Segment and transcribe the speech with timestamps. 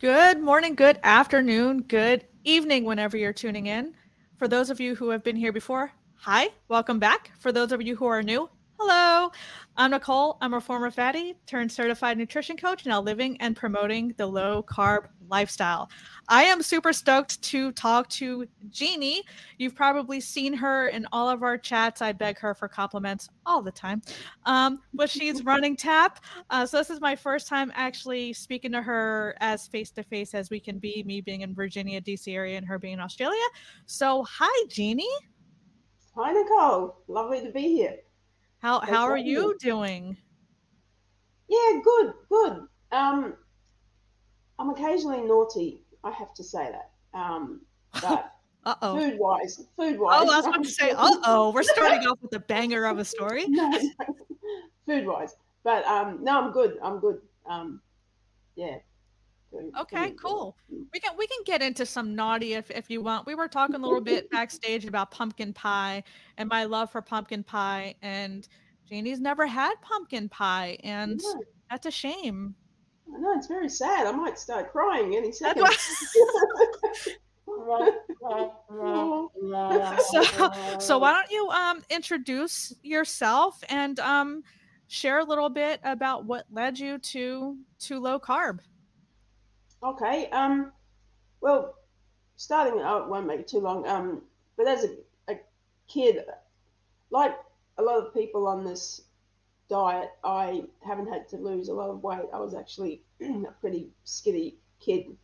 [0.00, 3.92] Good morning, good afternoon, good evening, whenever you're tuning in.
[4.38, 7.32] For those of you who have been here before, hi, welcome back.
[7.38, 8.48] For those of you who are new,
[8.82, 9.30] hello.
[9.76, 10.38] I'm Nicole.
[10.40, 15.04] I'm a former fatty turned certified nutrition coach, now living and promoting the low carb
[15.28, 15.90] lifestyle.
[16.28, 19.22] I am super stoked to talk to Jeannie.
[19.58, 22.00] You've probably seen her in all of our chats.
[22.00, 24.00] I beg her for compliments all the time.
[24.46, 26.24] Um, but she's running TAP.
[26.48, 30.32] Uh, so this is my first time actually speaking to her as face to face
[30.32, 33.44] as we can be, me being in Virginia, DC area, and her being in Australia.
[33.84, 35.06] So hi, Jeannie.
[36.16, 36.96] Hi, Nicole.
[37.08, 37.98] Lovely to be here.
[38.60, 40.16] How how are you doing?
[41.48, 42.62] Yeah, good, good.
[42.92, 43.34] Um,
[44.58, 46.90] I'm occasionally naughty I have to say that.
[47.18, 47.62] Um,
[48.00, 48.32] but
[48.64, 48.98] uh oh.
[48.98, 50.22] Food wise, food wise.
[50.22, 52.98] Oh, I was about to say, uh oh, we're starting off with a banger of
[52.98, 53.44] a story.
[53.48, 54.16] no, no.
[54.86, 56.78] food wise, but um, no, I'm good.
[56.82, 57.20] I'm good.
[57.48, 57.80] Um,
[58.56, 58.76] yeah.
[59.80, 60.56] Okay, cool.
[60.92, 63.26] We can we can get into some naughty if if you want.
[63.26, 66.04] We were talking a little bit backstage about pumpkin pie
[66.36, 68.46] and my love for pumpkin pie, and
[68.88, 71.32] Jeannie's never had pumpkin pie, and yeah.
[71.68, 72.54] that's a shame.
[73.14, 74.06] I know it's very sad.
[74.06, 75.66] I might start crying any second.
[80.10, 84.42] so, so why don't you um, introduce yourself and um,
[84.86, 88.60] share a little bit about what led you to to low carb?
[89.82, 90.28] Okay.
[90.30, 90.72] Um.
[91.40, 91.74] Well,
[92.36, 93.86] starting out won't make it too long.
[93.86, 94.22] Um.
[94.56, 94.96] But as a,
[95.32, 95.40] a
[95.88, 96.24] kid,
[97.10, 97.36] like
[97.78, 99.02] a lot of people on this
[99.68, 102.26] diet, I haven't had to lose a lot of weight.
[102.32, 105.16] I was actually a pretty skinny kid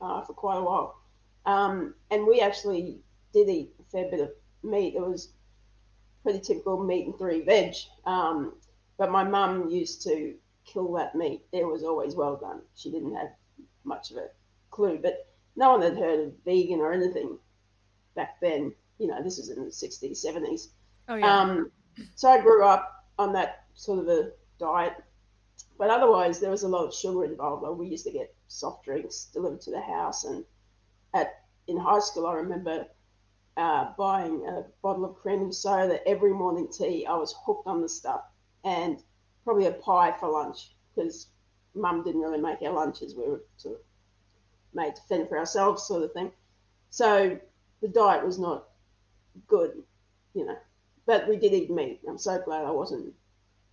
[0.00, 0.98] uh, for quite a while.
[1.46, 3.00] Um, and we actually
[3.32, 4.30] did eat a fair bit of
[4.62, 4.94] meat.
[4.94, 5.30] It was
[6.22, 7.74] pretty typical meat and three veg.
[8.04, 8.54] Um,
[8.96, 11.42] but my mum used to kill that meat.
[11.52, 12.62] It was always well done.
[12.74, 13.30] She didn't have
[13.88, 14.28] much of a
[14.70, 17.38] clue, but no one had heard of vegan or anything
[18.14, 18.72] back then.
[18.98, 20.68] You know, this was in the 60s, 70s.
[21.08, 21.40] Oh, yeah.
[21.40, 21.70] Um,
[22.14, 24.94] so I grew up on that sort of a diet.
[25.78, 27.62] But otherwise, there was a lot of sugar involved.
[27.62, 30.44] Like we used to get soft drinks delivered to the house, and
[31.14, 32.86] at in high school, I remember
[33.56, 37.06] uh, buying a bottle of cream and soda every morning tea.
[37.06, 38.22] I was hooked on the stuff,
[38.64, 39.02] and
[39.44, 41.28] probably a pie for lunch because
[41.78, 43.14] mum didn't really make our lunches.
[43.14, 43.80] We were sort of
[44.74, 46.32] made to fend for ourselves, sort of thing.
[46.90, 47.38] So
[47.80, 48.68] the diet was not
[49.46, 49.82] good,
[50.34, 50.56] you know
[51.08, 52.00] but we did eat meat.
[52.06, 53.14] I'm so glad I wasn't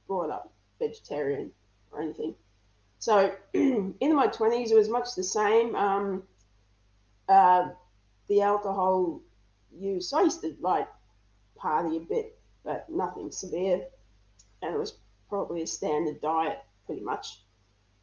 [0.08, 1.52] brought up vegetarian
[1.92, 2.34] or anything.
[3.00, 5.76] So in my 20s, it was much the same.
[5.76, 6.24] Um,
[7.28, 7.68] uh,
[8.30, 9.20] the alcohol
[9.78, 10.88] use, I used to like
[11.58, 13.82] party a bit, but nothing severe.
[14.62, 14.94] And it was
[15.28, 17.42] probably a standard diet, pretty much.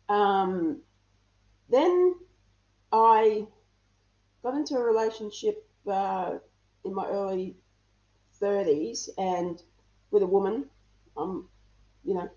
[0.08, 0.80] Um,
[1.70, 2.14] then
[2.92, 3.46] I
[4.42, 6.38] got into a relationship uh,
[6.84, 7.56] in my early
[8.40, 9.62] 30s and
[10.10, 10.66] with a woman,
[11.16, 11.48] um,
[12.04, 12.28] you know,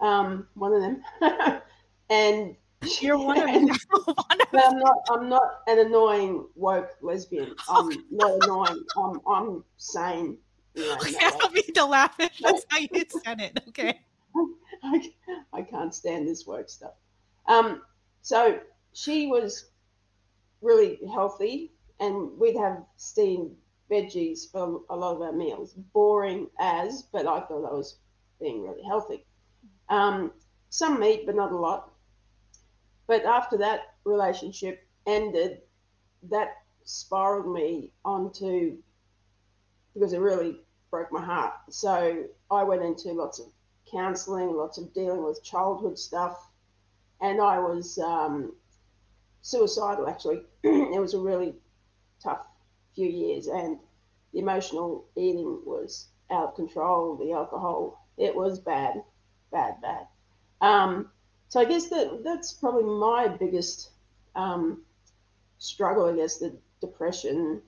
[0.00, 1.02] um, one of them.
[2.10, 2.56] and
[3.00, 3.68] you're one of them.
[4.52, 4.96] I'm not.
[5.10, 7.54] I'm not an annoying woke lesbian.
[7.68, 8.84] I'm not annoying.
[8.96, 9.20] I'm.
[9.26, 10.38] I'm sane.
[10.74, 12.16] You know, I don't mean to laugh.
[12.18, 12.88] That's how you
[13.24, 13.60] said it.
[13.68, 14.00] Okay.
[14.82, 15.10] I,
[15.54, 16.94] I can't stand this woke stuff.
[17.46, 17.82] Um.
[18.22, 18.58] So
[18.92, 19.70] she was
[20.62, 23.54] really healthy, and we'd have steamed
[23.90, 25.74] veggies for a lot of our meals.
[25.92, 27.98] Boring as, but I thought I was
[28.40, 29.26] being really healthy.
[29.88, 30.32] Um,
[30.70, 31.92] some meat, but not a lot.
[33.06, 35.60] But after that relationship ended,
[36.30, 36.54] that
[36.84, 38.78] spiraled me onto
[39.92, 40.60] because it really
[40.90, 41.52] broke my heart.
[41.70, 43.46] So I went into lots of
[43.94, 46.50] counseling, lots of dealing with childhood stuff,
[47.20, 48.52] and I was um,
[49.42, 50.42] suicidal actually.
[50.64, 51.54] it was a really
[52.22, 52.44] tough
[52.94, 53.78] few years, and
[54.32, 57.16] the emotional eating was out of control.
[57.16, 59.02] The alcohol, it was bad,
[59.52, 60.06] bad, bad.
[60.60, 61.10] Um,
[61.48, 63.90] so I guess that that's probably my biggest
[64.34, 64.82] um,
[65.58, 66.06] struggle.
[66.06, 67.62] I guess the depression,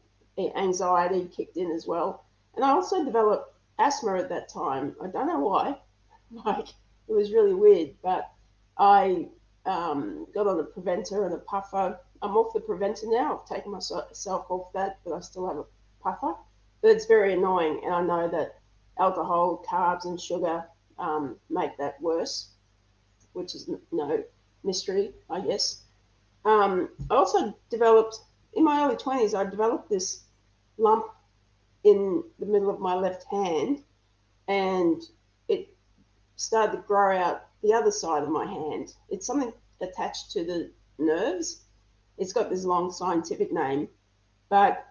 [0.57, 2.25] anxiety kicked in as well,
[2.57, 4.97] and I also developed asthma at that time.
[5.01, 5.79] I don't know why.
[6.45, 6.69] Like
[7.09, 8.31] it was really weird, but
[8.77, 9.29] I
[9.65, 13.41] um, got on a preventer and a puffer I'm off the preventer now.
[13.41, 15.65] I've taken myself off that, but I still have a
[16.03, 16.35] puffer.
[16.83, 18.59] But it's very annoying, and I know that
[18.99, 20.65] alcohol, carbs, and sugar
[20.99, 22.51] um, make that worse,
[23.33, 24.25] which is no
[24.65, 25.83] mystery, I guess.
[26.45, 28.19] Um, I also developed
[28.55, 29.35] in my early 20s.
[29.35, 30.23] I developed this
[30.79, 31.07] lump
[31.85, 33.83] in the middle of my left hand,
[34.49, 35.03] and
[36.37, 38.95] started to grow out the other side of my hand.
[39.09, 41.63] It's something attached to the nerves.
[42.19, 43.89] It's got this long scientific name,
[44.49, 44.87] but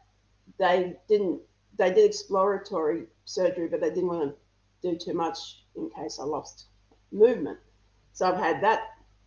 [0.57, 1.42] they didn't.
[1.77, 4.36] They did exploratory surgery, but they didn't want
[4.81, 6.65] to do too much in case I lost
[7.12, 7.57] movement.
[8.13, 8.81] So I've had that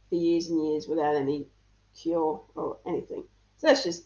[0.09, 1.47] for years and years without any
[1.95, 3.25] cure or anything.
[3.59, 4.05] So that's just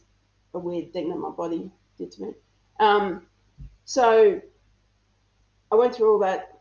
[0.54, 2.32] a weird thing that my body did to me.
[2.80, 3.26] Um,
[3.84, 4.40] so
[5.70, 6.51] I went through all that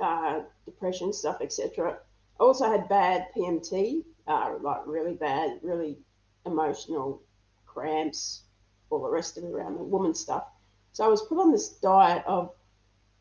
[0.00, 1.98] uh, depression stuff, etc.
[2.38, 5.98] I also had bad PMT, uh, like really bad, really
[6.46, 7.22] emotional
[7.66, 8.42] cramps,
[8.88, 10.44] all the rest of it around the woman stuff.
[10.92, 12.52] So I was put on this diet of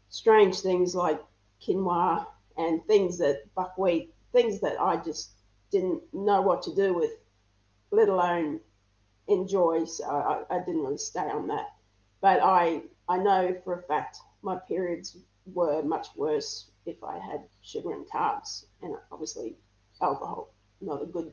[0.10, 1.22] strange things like
[1.62, 2.26] quinoa
[2.58, 5.32] and things that buckwheat, things that I just
[5.72, 7.12] didn't know what to do with,
[7.92, 8.60] let alone
[9.28, 9.86] enjoy.
[9.86, 11.68] So I, I didn't really stay on that.
[12.22, 17.44] But I I know for a fact my periods were much worse if I had
[17.62, 19.56] sugar and carbs, and obviously
[20.02, 21.32] alcohol, not a good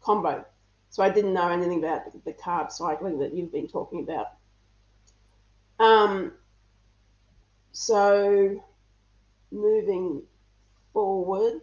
[0.00, 0.44] combo.
[0.90, 4.28] So I didn't know anything about the carb cycling that you've been talking about.
[5.78, 6.32] Um,
[7.72, 8.62] so
[9.50, 10.22] moving
[10.92, 11.60] forward,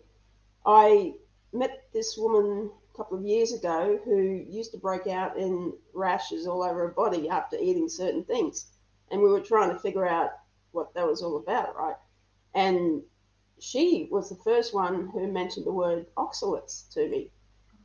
[0.65, 1.13] I
[1.53, 6.47] met this woman a couple of years ago who used to break out in rashes
[6.47, 8.67] all over her body after eating certain things.
[9.11, 10.31] And we were trying to figure out
[10.75, 11.95] what that was all about, right?
[12.53, 13.01] And
[13.59, 17.31] she was the first one who mentioned the word oxalates to me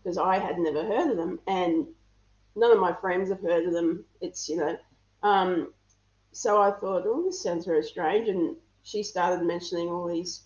[0.02, 1.86] because I had never heard of them, and
[2.56, 4.04] none of my friends have heard of them.
[4.20, 4.76] It's you know,
[5.22, 5.72] um,
[6.32, 10.42] so I thought, oh, this sounds very strange, and she started mentioning all these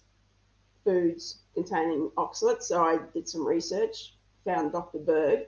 [0.85, 2.65] foods containing oxalates.
[2.65, 4.15] So I did some research,
[4.45, 4.99] found Dr.
[4.99, 5.47] Berg,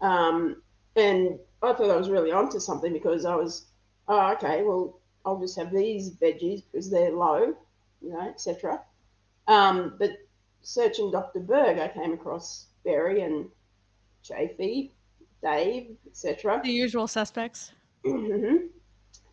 [0.00, 0.62] um,
[0.96, 3.66] and I thought I was really onto something because I was,
[4.08, 7.54] oh, okay, well, I'll just have these veggies because they're low,
[8.00, 8.80] you know, etc.
[9.48, 10.12] Um, but
[10.62, 11.40] searching Dr.
[11.40, 13.48] Berg, I came across Berry and
[14.22, 14.92] Chaffee,
[15.42, 16.60] Dave, etc.
[16.62, 17.72] The usual suspects.
[18.04, 18.66] Mm-hmm.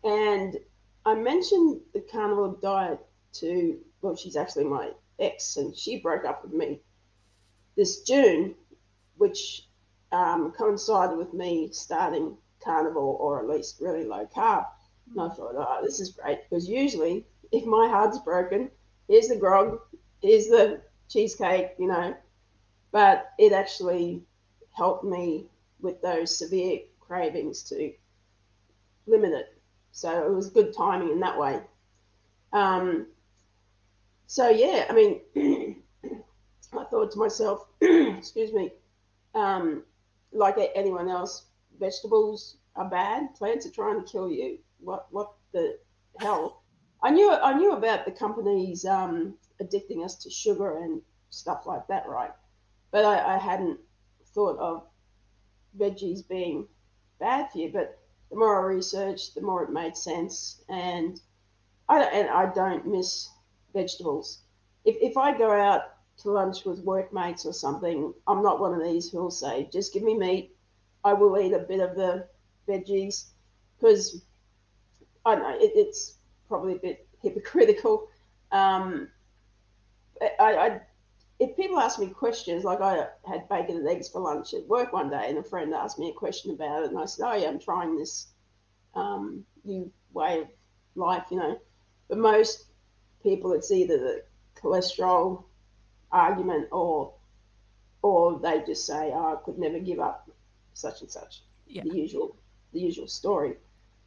[0.04, 0.56] And
[1.04, 3.00] I mentioned the carnivore diet
[3.34, 6.80] to, well, she's actually my ex, and she broke up with me
[7.76, 8.54] this June,
[9.16, 9.68] which
[10.12, 14.66] um, coincided with me starting carnivore or at least really low carb.
[15.10, 18.70] And I thought, oh, this is great because usually if my heart's broken,
[19.08, 19.80] here's the grog,
[20.20, 22.14] here's the cheesecake, you know.
[22.92, 24.22] But it actually
[24.76, 25.46] helped me
[25.80, 27.92] with those severe cravings to
[29.06, 29.58] limit it.
[29.92, 31.60] So it was good timing in that way.
[32.52, 33.06] Um,
[34.26, 35.20] so yeah, I mean,
[36.72, 38.72] I thought to myself, excuse me,
[39.34, 39.84] um,
[40.32, 41.46] like anyone else,
[41.78, 43.34] vegetables are bad.
[43.34, 44.58] Plants are trying to kill you.
[44.80, 45.78] What what the
[46.20, 46.62] hell?
[47.02, 51.86] I knew I knew about the companies um, addicting us to sugar and stuff like
[51.88, 52.32] that, right?
[52.90, 53.78] But I, I hadn't
[54.34, 54.86] thought of
[55.78, 56.66] veggies being
[57.18, 57.70] bad for you.
[57.72, 57.98] But
[58.30, 61.20] the more I researched, the more it made sense, and
[61.88, 63.30] I and I don't miss
[63.72, 64.42] vegetables.
[64.84, 65.82] If, if I go out
[66.18, 70.02] to lunch with workmates or something, I'm not one of these who'll say, just give
[70.02, 70.56] me meat.
[71.04, 72.26] I will eat a bit of the
[72.68, 73.30] veggies
[73.78, 74.22] because
[75.24, 76.14] I don't know it, it's
[76.48, 78.08] probably a bit hypocritical.
[78.52, 79.08] Um,
[80.20, 80.80] I, I,
[81.38, 84.92] if people ask me questions, like I had bacon and eggs for lunch at work
[84.92, 87.34] one day, and a friend asked me a question about it, and I said, "Oh
[87.36, 88.28] yeah, I'm trying this
[88.94, 90.48] um, new way of
[90.94, 91.58] life," you know.
[92.08, 92.66] But most
[93.22, 94.24] people, it's either the
[94.56, 95.44] cholesterol
[96.10, 97.12] argument or
[98.02, 100.30] or they just say, oh, I could never give up
[100.74, 101.42] such and such.
[101.66, 101.82] Yeah.
[101.84, 102.36] The usual
[102.72, 103.56] the usual story.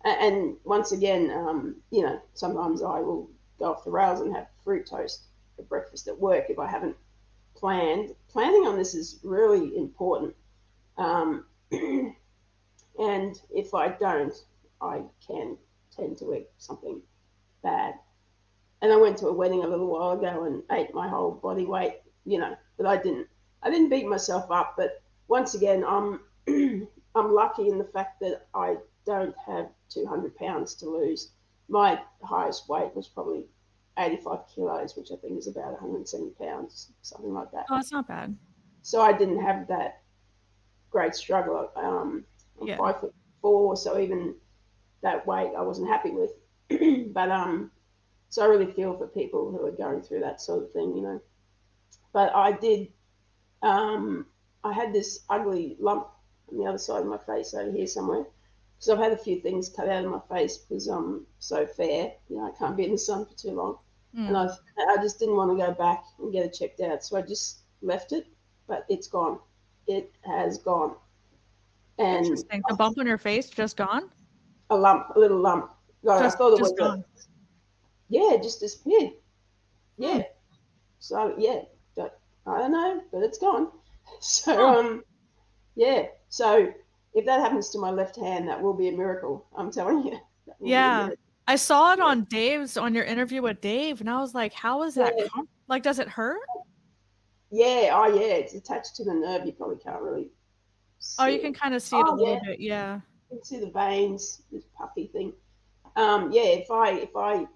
[0.03, 3.29] And, once again, um, you know, sometimes I will
[3.59, 6.95] go off the rails and have fruit toast for breakfast at work if I haven't
[7.55, 8.15] planned.
[8.29, 10.35] Planning on this is really important.
[10.97, 12.15] Um, and
[13.51, 14.33] if I don't,
[14.81, 15.57] I can
[15.95, 17.01] tend to eat something
[17.61, 17.95] bad
[18.81, 21.65] and I went to a wedding a little while ago and ate my whole body
[21.65, 23.27] weight, you know, but I didn't.
[23.63, 26.19] I didn't beat myself up, but once again, I'm
[27.15, 31.31] I'm lucky in the fact that I don't have 200 pounds to lose.
[31.69, 33.45] My highest weight was probably
[33.97, 37.65] 85 kilos, which I think is about 170 pounds, something like that.
[37.69, 38.35] Oh, that's not bad.
[38.81, 40.01] So I didn't have that
[40.89, 41.69] great struggle.
[41.75, 42.23] Um,
[42.59, 42.77] I'm yeah.
[42.77, 44.35] five foot four, so even
[45.01, 46.31] that weight I wasn't happy with.
[47.13, 47.71] but um,
[48.29, 51.01] so I really feel for people who are going through that sort of thing, you
[51.01, 51.21] know.
[52.13, 52.89] But I did,
[53.61, 54.25] um,
[54.63, 56.07] I had this ugly lump
[56.49, 58.25] on the other side of my face over here somewhere.
[58.81, 62.13] Because I've had a few things cut out of my face because I'm so fair,
[62.29, 63.77] you know, I can't be in the sun for too long.
[64.17, 64.29] Mm.
[64.29, 64.47] And I,
[64.89, 67.03] I just didn't want to go back and get it checked out.
[67.03, 68.25] So I just left it,
[68.67, 69.37] but it's gone.
[69.85, 70.95] it has gone.
[71.99, 72.63] And Interesting.
[72.67, 74.09] The bump on your face just gone?
[74.71, 75.69] a lump, a little lump.
[76.01, 76.71] Like Just- I thought it was.
[76.73, 77.03] gone.
[78.09, 79.11] yeah, it just disappeared.
[79.99, 80.15] Yeah.
[80.15, 80.21] Hmm.
[80.99, 81.61] So yeah,
[81.95, 83.69] but I don't know, but it's gone.
[84.21, 84.79] So Huh.
[84.79, 85.03] um,
[85.75, 86.07] yeah.
[86.29, 86.73] So
[87.13, 89.45] if that happens to my left hand, that will be a miracle.
[89.57, 90.11] I'm telling you.
[90.47, 91.09] That will be a Yeah.
[91.47, 94.83] I saw it on Dave's on your interview with Dave, and I was like, "How
[94.83, 95.13] is that?
[95.17, 95.27] Yeah.
[95.33, 96.39] com- Like, does it hurt?
[97.51, 97.91] Yeah.
[97.93, 98.33] Oh yeah.
[98.35, 99.45] It's attached to the nerve.
[99.45, 100.29] You probably can't really.
[101.19, 101.41] Oh, you it.
[101.41, 102.39] can kind of see it a Oh, little yeah.
[102.45, 102.59] bit.
[102.59, 102.95] Yeah.
[103.29, 105.33] You can see the veins, this puffy thing.
[105.95, 107.47] Um, yeah, if I if I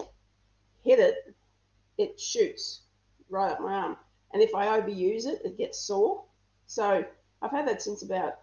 [0.83, 1.15] hit it,
[1.97, 2.81] it shoots
[3.29, 3.97] right up my arm,
[4.33, 6.25] and if I overuse it, it gets sore.
[6.67, 7.03] So
[7.41, 8.39] I've had that since about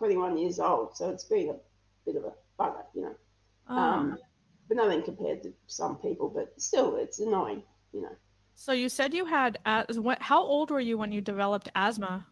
[0.00, 0.96] 21 years old.
[0.96, 1.56] So it's been a
[2.06, 3.14] bit of a bugger, you know.
[3.68, 3.76] Oh.
[3.76, 4.18] Um,
[4.66, 8.16] but nothing compared to some people, but still, it's annoying, you know.
[8.54, 9.58] so you said you had.
[9.66, 12.26] as- what- How old were you when you developed asthma?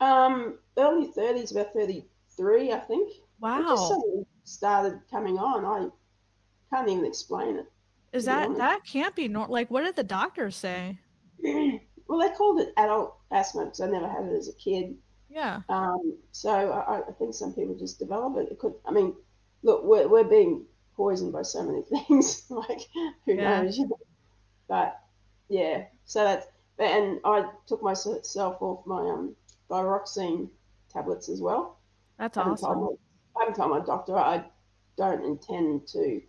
[0.00, 3.08] Um, early 30s, about 33, I think.
[3.10, 3.76] It just Wow.
[3.76, 5.64] suddenly started coming on.
[5.64, 7.66] I can't even explain it.
[8.12, 9.52] Is that that can't be normal?
[9.52, 9.70] like?
[9.70, 10.98] What did the doctors say?
[12.08, 14.96] well, they called it adult asthma because I never had it as a kid.
[15.30, 15.62] Yeah.
[15.68, 18.52] Um, so I, I think some people just develop it.
[18.52, 18.74] It could.
[18.86, 19.14] I mean,
[19.62, 22.44] look, we're, we're being poisoned by so many things.
[22.50, 22.80] like
[23.26, 23.62] who Yeah.
[23.62, 23.80] knows?
[24.68, 25.00] But
[25.48, 26.46] yeah, so that's
[26.78, 29.36] and I took myself off my um
[29.70, 30.50] thyroxine
[30.90, 31.78] tablets as well.
[32.18, 32.80] That's I awesome.
[32.80, 32.88] my,
[33.36, 34.16] I haven't told my doctor.
[34.16, 34.44] I
[34.96, 36.22] don't intend to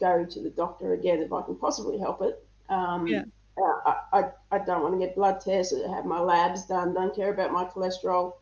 [0.00, 2.44] go to the doctor again if I can possibly help it.
[2.68, 3.24] Um, Yeah.
[3.58, 7.32] I, I, I don't want to get blood tests, have my labs done, don't care
[7.32, 8.34] about my cholesterol.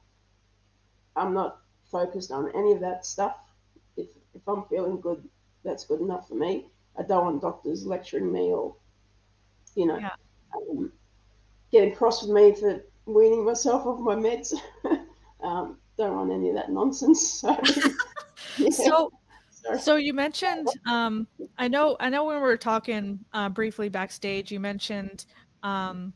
[1.16, 1.59] I'm not
[1.90, 3.37] focused on any of that stuff.
[3.97, 5.28] If, if I'm feeling good,
[5.64, 6.66] that's good enough for me.
[6.99, 8.75] I don't want doctors lecturing me or,
[9.76, 10.11] you know, Yeah.
[10.54, 10.92] um,
[11.71, 14.52] getting cross with me for weaning myself off my meds.
[15.42, 17.40] um, don't want any of that nonsense.
[17.40, 17.49] So,
[18.59, 18.71] yeah.
[18.71, 19.12] So.
[19.73, 21.28] So you mentioned, um,
[21.59, 25.25] I know, I know when we were talking uh, briefly backstage, you mentioned
[25.62, 26.14] um,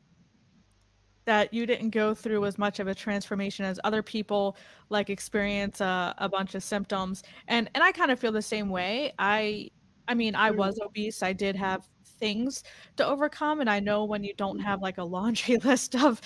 [1.27, 4.57] that you didn't go through as much of a transformation as other people,
[4.89, 8.71] like experience a, a bunch of symptoms, and and I kind of feel the same
[8.71, 9.13] way.
[9.19, 9.69] I,
[10.09, 10.53] I mean, I Mm.
[10.53, 11.23] was obese.
[11.23, 11.87] I did have
[12.19, 12.63] things
[12.97, 16.21] to overcome, and I know when you don't have like a laundry list of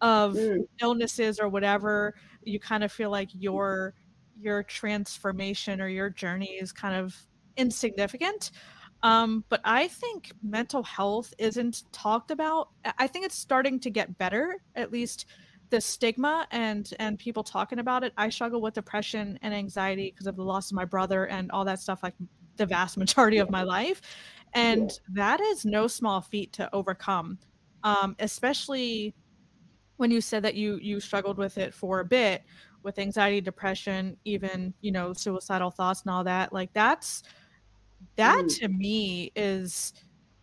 [0.00, 3.94] of Mm, illnesses or whatever, you kind of feel like your
[4.38, 7.16] your transformation or your journey is kind of
[7.56, 8.50] insignificant.
[9.02, 12.70] Um, but I think mental health isn't talked about.
[12.98, 15.26] I- think it's starting to get better, at least
[15.70, 18.12] the stigma and and people talking about it.
[18.16, 21.64] I struggle with depression and anxiety because of the loss of my brother and all
[21.64, 22.14] that stuff like
[22.56, 24.00] the vast majority of my life.
[24.54, 27.38] And that is no small feat to overcome.
[27.82, 29.14] Um, especially
[29.96, 32.42] when you said that you you struggled with it for a bit
[32.84, 37.22] with anxiety depression even you know suicidal thoughts and all that like that's
[38.16, 38.58] that Mm.
[38.58, 39.92] to me is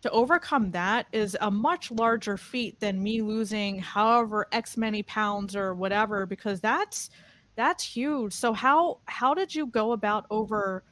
[0.02, 5.54] to overcome that is a much larger feat than me losing however x many pounds
[5.56, 7.10] or whatever because that's
[7.56, 10.84] that's huge so how how did you go about over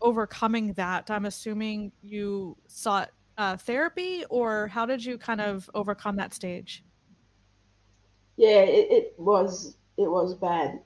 [0.00, 6.16] overcoming that i'm assuming you sought uh, therapy or how did you kind of overcome
[6.16, 6.84] that stage
[8.36, 10.80] yeah, it, it was it was bad.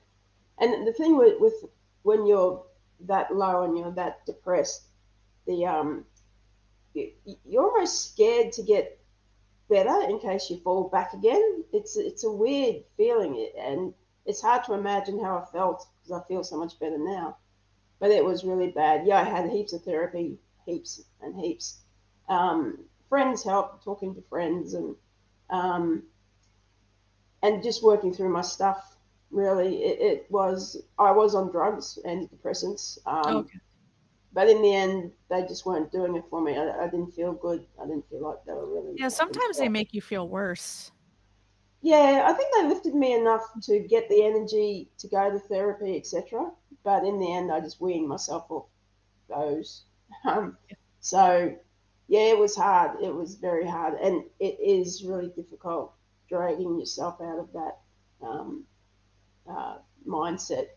[0.63, 1.65] And the thing with, with
[2.03, 2.63] when you're
[3.01, 4.83] that low and you're that depressed,
[5.45, 6.05] the um,
[6.93, 7.11] you,
[7.45, 8.97] you're almost scared to get
[9.69, 11.65] better in case you fall back again.
[11.73, 13.93] It's it's a weird feeling, and
[14.25, 17.35] it's hard to imagine how I felt because I feel so much better now.
[17.99, 19.05] But it was really bad.
[19.05, 21.79] Yeah, I had heaps of therapy, heaps and heaps.
[22.29, 24.95] Um, friends helped, talking to friends, and
[25.49, 26.03] um,
[27.41, 28.92] and just working through my stuff.
[29.33, 32.99] Really, it, it was I was on drugs, antidepressants.
[33.05, 33.59] Um, okay
[34.33, 36.57] but in the end, they just weren't doing it for me.
[36.57, 37.65] I, I didn't feel good.
[37.81, 38.93] I didn't feel like they were really.
[38.97, 40.91] yeah sometimes they make you feel worse
[41.81, 45.97] Yeah, I think they lifted me enough to get the energy to go to therapy,
[45.97, 46.49] etc.
[46.83, 48.65] But in the end, I just weaned myself off
[49.29, 49.83] those.
[50.25, 50.57] Um,
[50.99, 51.53] so,
[52.07, 53.01] yeah, it was hard.
[53.01, 55.91] It was very hard, and it is really difficult
[56.29, 57.79] dragging yourself out of that
[58.21, 58.63] um,
[59.49, 59.75] uh,
[60.07, 60.67] mindset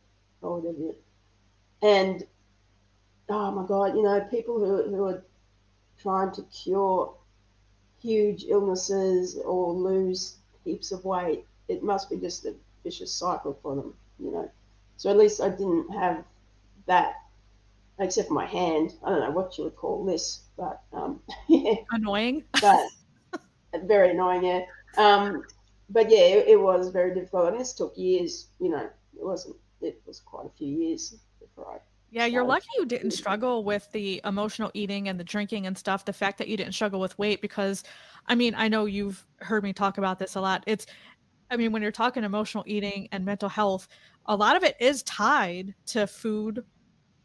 [0.42, 0.94] or whatever.
[1.82, 2.26] And
[3.28, 5.23] oh my God, you know, people who who are
[6.00, 7.14] trying to cure
[8.00, 12.54] huge illnesses or lose heaps of weight, it must be just a
[12.85, 14.50] vicious cycle for them, you know.
[14.96, 16.25] So at least I didn't have
[16.87, 17.14] that,
[17.99, 18.94] except for my hand.
[19.04, 22.87] I don't know what you would call this, but um, yeah, annoying but
[23.85, 24.44] very annoying.
[24.44, 24.62] Yeah.
[24.96, 25.44] Um,
[25.88, 28.49] but yeah, it, it, was very difficult, and this took years.
[28.61, 28.88] You know,
[29.19, 29.57] it wasn't.
[29.81, 31.78] It was quite a few years before I.
[32.11, 36.05] Yeah, you're lucky you didn't struggle with the emotional eating and the drinking and stuff.
[36.05, 37.83] The fact that you didn't struggle with weight, because,
[38.26, 40.62] I mean, I know you've heard me talk about this a lot.
[40.66, 40.87] It's,
[41.50, 43.88] I mean, when you're talking emotional eating and mental health,
[44.26, 46.64] a lot of it is tied to food,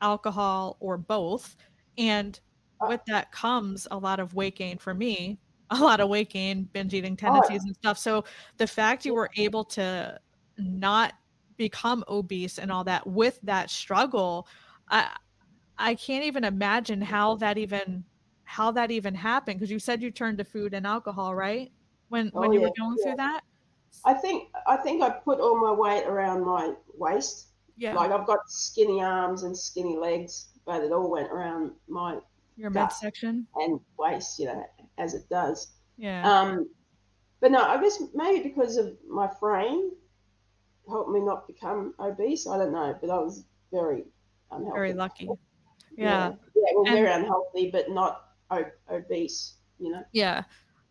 [0.02, 1.56] alcohol, or both.
[1.98, 2.40] And
[2.82, 5.40] uh with that comes a lot of weight gain for me
[5.72, 7.68] a lot of weight gain, binge eating oh, tendencies oh.
[7.68, 7.98] and stuff.
[7.98, 8.26] So
[8.58, 10.20] the fact you were able to
[10.58, 11.14] not
[11.58, 14.48] become obese and all that with that struggle,
[14.90, 15.10] I
[15.78, 18.04] I can't even imagine how that even
[18.44, 21.72] how that even happened because you said you turned to food and alcohol, right?
[22.10, 23.04] When oh, when you yeah, were going yeah.
[23.04, 23.42] through that?
[24.06, 27.48] I think I think I put all my weight around my waist.
[27.78, 27.96] Yeah.
[27.96, 32.20] Like I've got skinny arms and skinny legs, but it all went around my
[32.62, 34.64] your midsection and waist, you know,
[34.98, 35.72] as it does.
[35.98, 36.22] Yeah.
[36.30, 36.70] Um,
[37.40, 39.92] but no, I guess maybe because of my frame
[40.88, 42.48] helped me not become obese.
[42.48, 44.04] I don't know, but I was very
[44.52, 44.76] unhealthy.
[44.76, 45.26] Very lucky.
[45.98, 46.30] Yeah.
[46.30, 48.26] Yeah, yeah well, and, very unhealthy, but not
[48.90, 49.56] obese.
[49.80, 50.04] You know.
[50.12, 50.44] Yeah.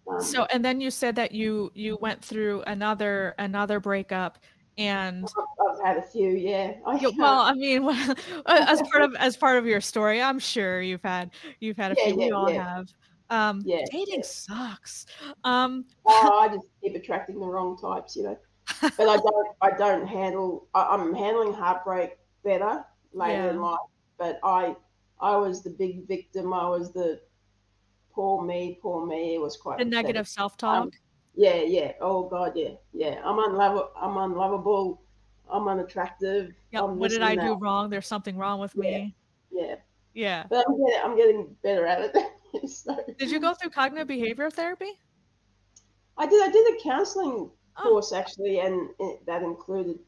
[0.09, 4.39] Um, so, and then you said that you you went through another another breakup,
[4.77, 5.29] and
[5.85, 6.75] had a few, yeah.
[6.85, 7.89] well, I mean,
[8.47, 11.95] as part of as part of your story, I'm sure you've had you've had a
[11.99, 12.21] yeah, few.
[12.21, 12.77] Yeah, we all yeah.
[12.77, 12.95] have.
[13.31, 15.07] Um, yeah, dating sucks.
[15.45, 18.39] Um, oh, I just keep attracting the wrong types, you know.
[18.81, 19.49] But I don't.
[19.61, 20.69] I don't handle.
[20.75, 23.79] I, am handling heartbreak better later in life.
[24.19, 24.77] But I,
[25.21, 26.53] I was the big victim.
[26.53, 27.21] I was the
[28.13, 29.37] poor me, poor me.
[29.37, 30.83] It was quite the negative self talk.
[30.83, 30.91] Um,
[31.35, 31.93] yeah, yeah.
[32.01, 33.21] Oh God, yeah, yeah.
[33.25, 33.91] I'm unlovable.
[33.97, 35.03] I'm unlovable.
[35.53, 36.53] I'm unattractive.
[36.73, 36.83] Yeah.
[36.83, 37.91] What did I do wrong?
[37.91, 39.15] There's something wrong with me.
[39.51, 39.77] Yeah.
[40.15, 40.45] Yeah.
[40.49, 42.69] But I'm getting, I'm getting better at it.
[42.69, 44.93] so, did you go through cognitive behavior therapy?
[46.19, 46.43] I did.
[46.43, 47.83] I did a counseling oh.
[47.83, 49.99] course actually, and it, that included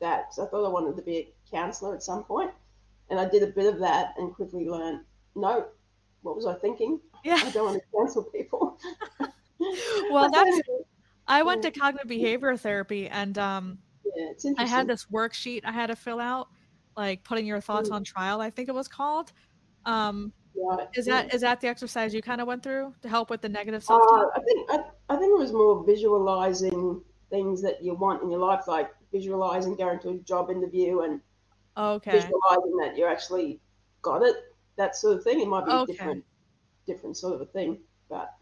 [0.00, 0.34] that.
[0.34, 2.50] So I thought I wanted to be a counselor at some point,
[3.10, 5.00] and I did a bit of that and quickly learned.
[5.34, 5.66] No,
[6.22, 7.00] what was I thinking?
[7.24, 8.78] Yeah, I don't want to cancel people.
[10.10, 10.60] well, that's.
[11.28, 13.78] I went to cognitive behavior therapy, and um,
[14.16, 16.48] yeah, I had this worksheet I had to fill out,
[16.96, 17.94] like putting your thoughts mm.
[17.94, 18.40] on trial.
[18.40, 19.32] I think it was called.
[19.84, 20.86] Um, yeah.
[20.94, 23.48] Is that is that the exercise you kind of went through to help with the
[23.48, 24.26] negative self talk?
[24.34, 28.30] Uh, I think I, I think it was more visualizing things that you want in
[28.30, 31.20] your life, like visualizing going to a job interview and
[31.76, 32.10] okay.
[32.12, 33.60] visualizing that you actually
[34.02, 34.36] got it,
[34.76, 35.40] that sort of thing.
[35.40, 35.92] It might be okay.
[35.92, 36.24] different,
[36.86, 37.78] different sort of a thing,
[38.10, 38.34] but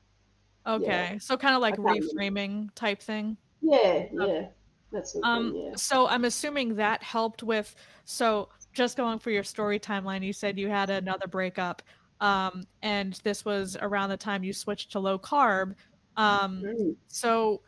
[0.66, 1.10] okay.
[1.12, 1.18] Yeah.
[1.18, 3.36] So kind of like reframing type thing.
[3.62, 4.46] Yeah, yeah.
[4.92, 5.54] That's um.
[5.54, 5.72] Yeah.
[5.76, 7.74] So I'm assuming that helped with.
[8.04, 11.82] So just going for your story timeline, you said you had another breakup.
[12.20, 15.74] Um, and this was around the time you switched to low carb.
[16.16, 16.90] Um, mm-hmm.
[17.08, 17.62] So,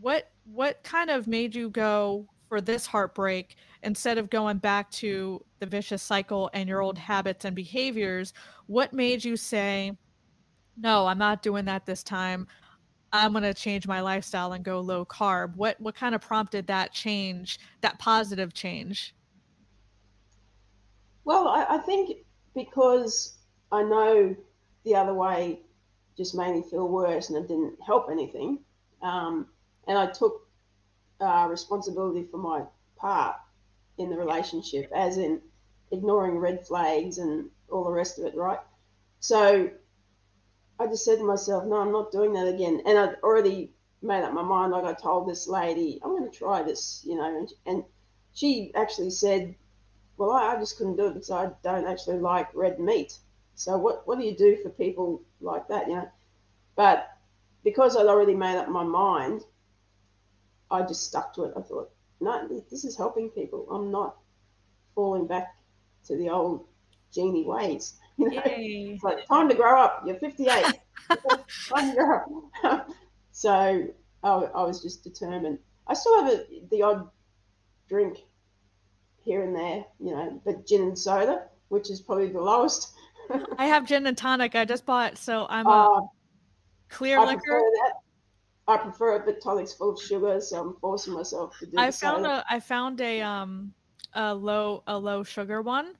[0.00, 5.44] what what kind of made you go for this heartbreak instead of going back to
[5.60, 8.32] the vicious cycle and your old habits and behaviors?
[8.66, 9.96] What made you say,
[10.76, 12.48] "No, I'm not doing that this time.
[13.12, 15.56] I'm going to change my lifestyle and go low carb"?
[15.56, 19.14] What what kind of prompted that change, that positive change?
[21.24, 22.18] Well, I, I think
[22.54, 23.38] because
[23.70, 24.34] I know
[24.84, 25.60] the other way
[26.16, 28.58] just made me feel worse and it didn't help anything.
[29.02, 29.46] Um,
[29.86, 30.48] and I took
[31.20, 32.62] uh, responsibility for my
[32.96, 33.36] part
[33.98, 35.40] in the relationship, as in
[35.92, 38.58] ignoring red flags and all the rest of it, right?
[39.20, 39.70] So
[40.78, 42.82] I just said to myself, no, I'm not doing that again.
[42.86, 44.72] And I'd already made up my mind.
[44.72, 47.84] Like I told this lady, I'm going to try this, you know, and, and
[48.32, 49.54] she actually said,
[50.16, 53.16] well, I, I just couldn't do it because I don't actually like red meat.
[53.54, 56.08] So what, what do you do for people like that, you know?
[56.76, 57.08] But
[57.64, 59.42] because I'd already made up my mind,
[60.70, 61.54] I just stuck to it.
[61.56, 63.66] I thought, no, this is helping people.
[63.70, 64.16] I'm not
[64.94, 65.56] falling back
[66.06, 66.66] to the old
[67.12, 67.94] Jeannie ways.
[68.18, 70.02] You know, it's like time to grow up.
[70.04, 70.48] You're 58.
[71.08, 72.90] time to grow up.
[73.32, 73.50] so
[74.24, 75.58] I, I, was just determined.
[75.86, 77.08] I still have a, the odd
[77.88, 78.18] drink
[79.22, 82.92] here and there, you know, but gin and soda, which is probably the lowest
[83.58, 84.54] I have gin and tonic.
[84.54, 86.00] I just bought, so I'm a uh,
[86.88, 87.40] clear I liquor.
[87.40, 87.92] Prefer
[88.68, 91.78] I prefer it, but tonic's full of sugar, so I'm forcing myself to do.
[91.78, 92.44] I found soda.
[92.48, 93.72] a I found a um
[94.14, 95.94] a low a low sugar one.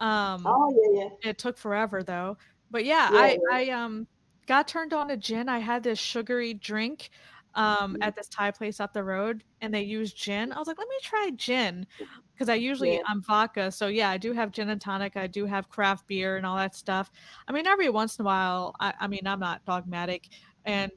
[0.00, 1.30] Um, oh yeah, yeah.
[1.30, 2.38] It took forever though,
[2.70, 3.38] but yeah, yeah I yeah.
[3.52, 4.06] I um
[4.46, 5.48] got turned on to gin.
[5.48, 7.10] I had this sugary drink
[7.54, 8.02] um, mm-hmm.
[8.02, 10.52] at this Thai place up the road, and they use gin.
[10.52, 11.86] I was like, let me try gin
[12.34, 13.02] because I usually yeah.
[13.06, 13.70] I'm vodka.
[13.70, 15.16] So yeah, I do have gin and tonic.
[15.16, 17.10] I do have craft beer and all that stuff.
[17.46, 20.28] I mean, every once in a while, I, I mean, I'm not dogmatic,
[20.64, 20.92] and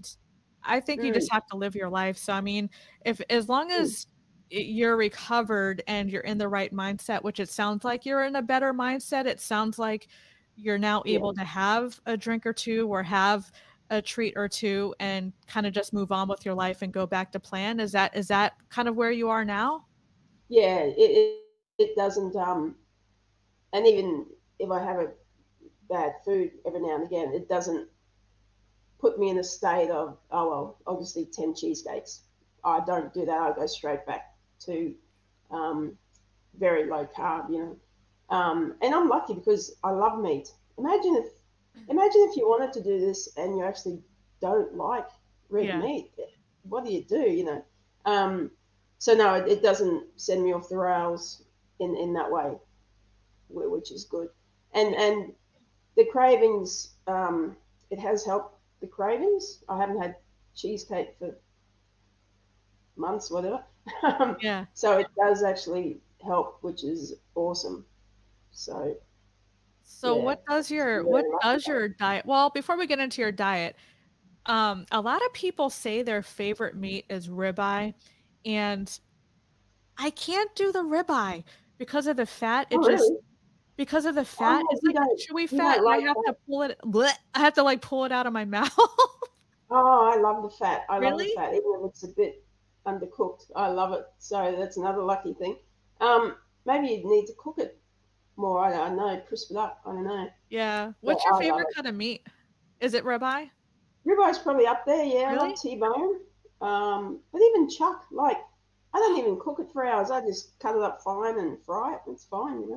[0.63, 1.07] I think mm.
[1.07, 2.17] you just have to live your life.
[2.17, 2.69] So I mean,
[3.05, 3.79] if as long mm.
[3.79, 4.07] as
[4.53, 8.41] you're recovered and you're in the right mindset, which it sounds like you're in a
[8.41, 9.25] better mindset.
[9.25, 10.07] It sounds like
[10.55, 11.41] you're now able yeah.
[11.41, 13.51] to have a drink or two or have
[13.89, 17.07] a treat or two and kind of just move on with your life and go
[17.07, 17.79] back to plan.
[17.79, 19.85] Is that is that kind of where you are now?
[20.49, 21.39] Yeah, it it,
[21.79, 22.75] it doesn't um
[23.73, 24.27] and even
[24.59, 25.11] if I have a
[25.89, 27.89] bad food every now and again, it doesn't
[28.99, 32.21] put me in a state of, oh, well, I'll just eat 10 cheesecakes.
[32.63, 33.37] I don't do that.
[33.37, 34.93] I go straight back to
[35.51, 35.97] um,
[36.59, 38.35] very low carb, you know.
[38.35, 40.49] Um, and I'm lucky because I love meat.
[40.77, 41.25] Imagine if,
[41.89, 43.99] imagine if you wanted to do this and you actually
[44.41, 45.07] don't like
[45.49, 45.79] red yeah.
[45.79, 46.11] meat.
[46.63, 47.65] What do you do, you know?
[48.05, 48.51] Um,
[48.97, 51.43] so no, it, it doesn't send me off the rails
[51.79, 52.53] in, in that way,
[53.49, 54.29] which is good.
[54.73, 55.33] And, and
[55.95, 57.55] the cravings, um,
[57.91, 59.63] it has helped the cravings.
[59.69, 60.15] I haven't had
[60.55, 61.35] cheesecake for
[62.95, 63.63] months, whatever.
[64.41, 64.65] yeah.
[64.73, 67.85] So it does actually help, which is awesome.
[68.51, 68.95] So.
[69.83, 72.25] So yeah, what does your what does your diet?
[72.25, 73.75] Well, before we get into your diet,
[74.45, 77.93] um, a lot of people say their favorite meat is ribeye,
[78.45, 78.99] and
[79.97, 81.43] I can't do the ribeye
[81.77, 82.67] because of the fat.
[82.69, 83.17] It oh, just really?
[83.77, 84.63] because of the fat.
[84.65, 85.83] Oh, it's like chewy fat.
[85.83, 86.33] Like I have that.
[86.33, 86.77] to pull it.
[86.85, 88.71] Bleh, I have to like pull it out of my mouth.
[88.77, 90.85] oh, I love the fat.
[90.89, 91.25] I really?
[91.35, 92.43] love the fat, even if it's a bit
[92.85, 93.51] undercooked.
[93.55, 94.05] I love it.
[94.17, 95.57] So that's another lucky thing.
[96.01, 97.79] Um, maybe you need to cook it
[98.35, 98.59] more.
[98.59, 99.21] I don't know.
[99.27, 99.81] Crisp it up.
[99.85, 100.27] I don't know.
[100.49, 100.91] Yeah.
[101.01, 102.25] What's your favorite kind of meat?
[102.79, 103.49] Is it ribeye?
[104.05, 105.05] Ribeye's probably up there.
[105.05, 105.39] Yeah, really?
[105.39, 106.19] I love T-bone.
[106.61, 108.37] Um, but even chuck, like
[108.93, 110.11] I don't even cook it for hours.
[110.11, 112.01] I just cut it up fine and fry it.
[112.07, 112.69] It's fine, you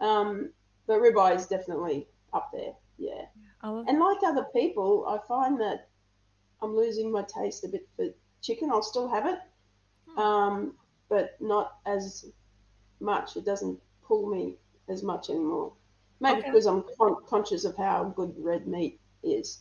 [0.00, 0.06] know.
[0.06, 0.50] Um,
[0.86, 2.72] but ribeye is definitely up there.
[2.98, 3.24] Yeah.
[3.62, 5.88] And like other people, I find that
[6.62, 8.06] I'm losing my taste a bit for
[8.46, 8.70] chicken.
[8.70, 9.38] I'll still have it,
[10.08, 10.18] hmm.
[10.18, 10.74] um,
[11.08, 12.26] but not as
[13.00, 13.36] much.
[13.36, 14.56] It doesn't pull me
[14.88, 15.72] as much anymore.
[16.20, 16.50] Maybe okay.
[16.50, 19.60] because I'm con- conscious of how good red meat is.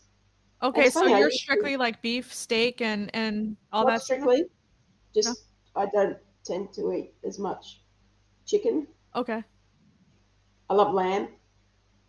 [0.64, 4.02] Okay, so you're strictly to, like beef, steak, and and all that.
[4.02, 4.46] Strictly,
[5.14, 5.46] just
[5.76, 5.82] no?
[5.82, 7.82] I don't tend to eat as much
[8.46, 8.88] chicken.
[9.16, 9.44] Okay.
[10.70, 11.28] I love lamb.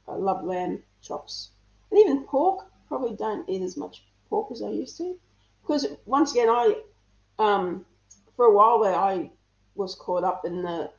[0.09, 1.51] I love lamb chops.
[1.91, 5.19] And even pork, probably don't eat as much pork as I used to.
[5.67, 6.77] Because once again, I,
[7.39, 7.85] um,
[8.37, 9.31] for a while there, I
[9.75, 10.91] was caught up in the,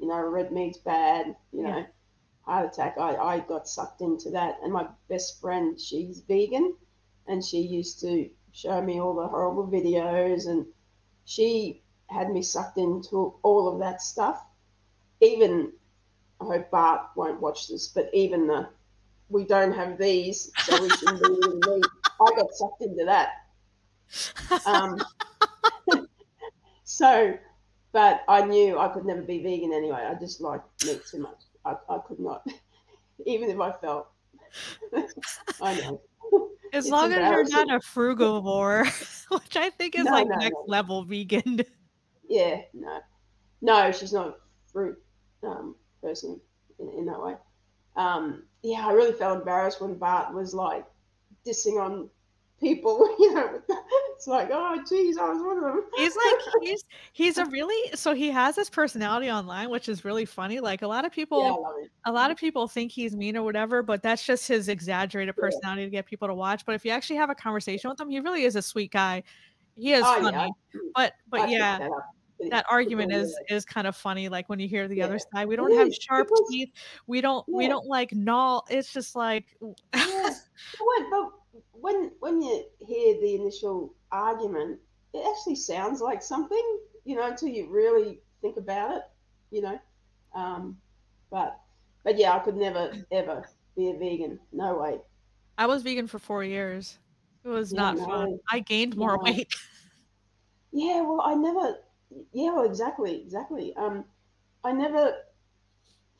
[0.00, 1.84] you know, red meat's bad, you know,
[2.42, 2.96] heart attack.
[2.98, 4.58] I, I got sucked into that.
[4.62, 6.74] And my best friend, she's vegan
[7.26, 10.64] and she used to show me all the horrible videos and
[11.26, 14.42] she had me sucked into all of that stuff.
[15.20, 15.72] Even
[16.40, 18.68] I hope Bart won't watch this, but even the
[19.30, 21.84] we don't have these, so we shouldn't be eating meat.
[22.20, 23.43] I got sucked into that.
[24.66, 25.00] Um,
[26.84, 27.36] so,
[27.92, 30.06] but I knew I could never be vegan anyway.
[30.08, 31.42] I just like meat too much.
[31.64, 32.46] I, I could not,
[33.26, 34.08] even if I felt.
[35.62, 36.00] I know.
[36.72, 38.84] As it's long as you're not a frugivore,
[39.28, 40.64] which I think is no, like no, next no.
[40.66, 41.60] level vegan.
[42.28, 43.00] Yeah, no,
[43.60, 44.38] no, she's not
[44.72, 44.96] fruit.
[45.42, 46.40] Um, person
[46.78, 47.34] in, in that way.
[47.96, 50.84] Um, yeah, I really felt embarrassed when Bart was like
[51.46, 52.08] dissing on
[52.60, 53.60] people, you know,
[54.14, 55.84] it's like, oh geez, I was one of them.
[55.96, 60.24] he's like he's he's a really so he has this personality online, which is really
[60.24, 60.60] funny.
[60.60, 63.82] Like a lot of people yeah, a lot of people think he's mean or whatever,
[63.82, 65.86] but that's just his exaggerated personality yeah.
[65.86, 66.64] to get people to watch.
[66.64, 69.22] But if you actually have a conversation with him, he really is a sweet guy.
[69.76, 70.36] He is oh, funny.
[70.36, 70.80] Yeah.
[70.94, 71.88] But but I yeah
[72.50, 75.04] that argument is is kind of funny like when you hear the yeah.
[75.04, 76.70] other side we don't have sharp teeth
[77.06, 77.56] we don't yeah.
[77.56, 79.70] we don't like gnaw it's just like yeah.
[81.10, 81.30] but
[81.80, 84.78] when when you hear the initial argument
[85.12, 89.02] it actually sounds like something you know until you really think about it
[89.50, 89.78] you know.
[90.34, 90.78] Um,
[91.30, 91.60] but
[92.02, 94.38] but yeah i could never ever be a vegan.
[94.52, 94.98] No way.
[95.58, 96.98] I was vegan for four years.
[97.44, 98.04] It was not no.
[98.04, 98.38] fun.
[98.50, 99.54] I gained more weight.
[100.76, 101.76] Yeah well i never
[102.32, 103.74] yeah, well, exactly, exactly.
[103.76, 104.04] Um,
[104.62, 105.14] I never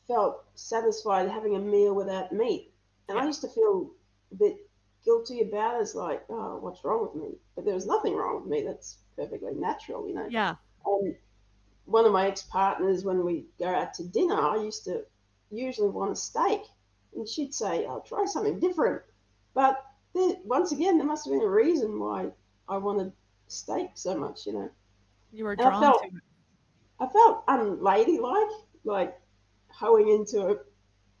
[0.07, 2.73] felt satisfied having a meal without meat,
[3.09, 3.91] and I used to feel
[4.31, 4.64] a bit
[5.05, 7.37] guilty about is like, oh, what's wrong with me?
[7.55, 8.63] But there was nothing wrong with me.
[8.63, 10.27] That's perfectly natural, you know.
[10.29, 10.55] Yeah.
[10.85, 11.15] And
[11.85, 15.05] one of my ex-partners, when we go out to dinner, I used to
[15.51, 16.61] usually want a steak,
[17.15, 19.01] and she'd say, "I'll try something different."
[19.53, 22.31] But there, once again, there must have been a reason why
[22.67, 23.13] I wanted
[23.47, 24.69] steak so much, you know.
[25.31, 26.23] You were drawn I felt, to it.
[26.99, 28.51] I felt unladylike,
[28.83, 29.19] like
[29.69, 30.57] hoeing into a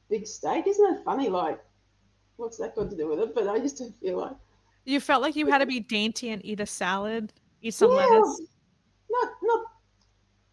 [0.09, 0.67] big steak.
[0.67, 1.29] Isn't it funny?
[1.29, 1.63] Like,
[2.37, 3.35] what's that got to do with it?
[3.35, 4.35] But I used to feel like
[4.85, 7.97] You felt like you had to be dainty and eat a salad, eat some Yeah,
[7.97, 8.41] lettuce.
[9.09, 9.65] not not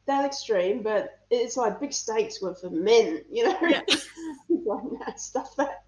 [0.06, 3.58] that extreme, but it's like big steaks were for men, you know.
[3.62, 3.82] Yeah.
[4.48, 5.84] like that stuff that.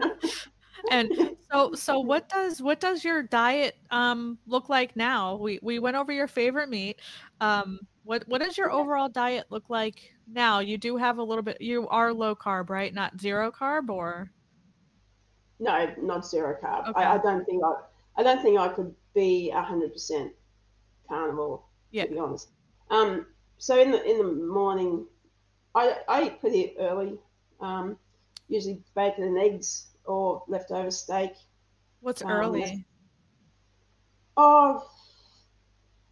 [0.90, 1.12] And
[1.50, 5.36] so so what does what does your diet um look like now?
[5.36, 7.00] We we went over your favorite meat.
[7.40, 10.58] Um what what does your overall diet look like now?
[10.58, 12.92] You do have a little bit you are low carb, right?
[12.92, 14.30] Not zero carb or
[15.62, 16.88] No, not zero carb.
[16.88, 17.04] Okay.
[17.04, 17.72] I, I don't think I
[18.16, 20.32] I don't think I could be hundred percent
[21.08, 21.62] carnivore.
[21.92, 22.06] Yeah.
[22.06, 22.48] To be honest.
[22.90, 23.26] Um.
[23.58, 25.06] So in the in the morning,
[25.74, 27.16] I I eat pretty early.
[27.60, 27.96] Um.
[28.48, 31.32] Usually bacon and eggs or leftover steak.
[32.00, 32.84] what's Um, early?
[34.36, 34.84] Oh,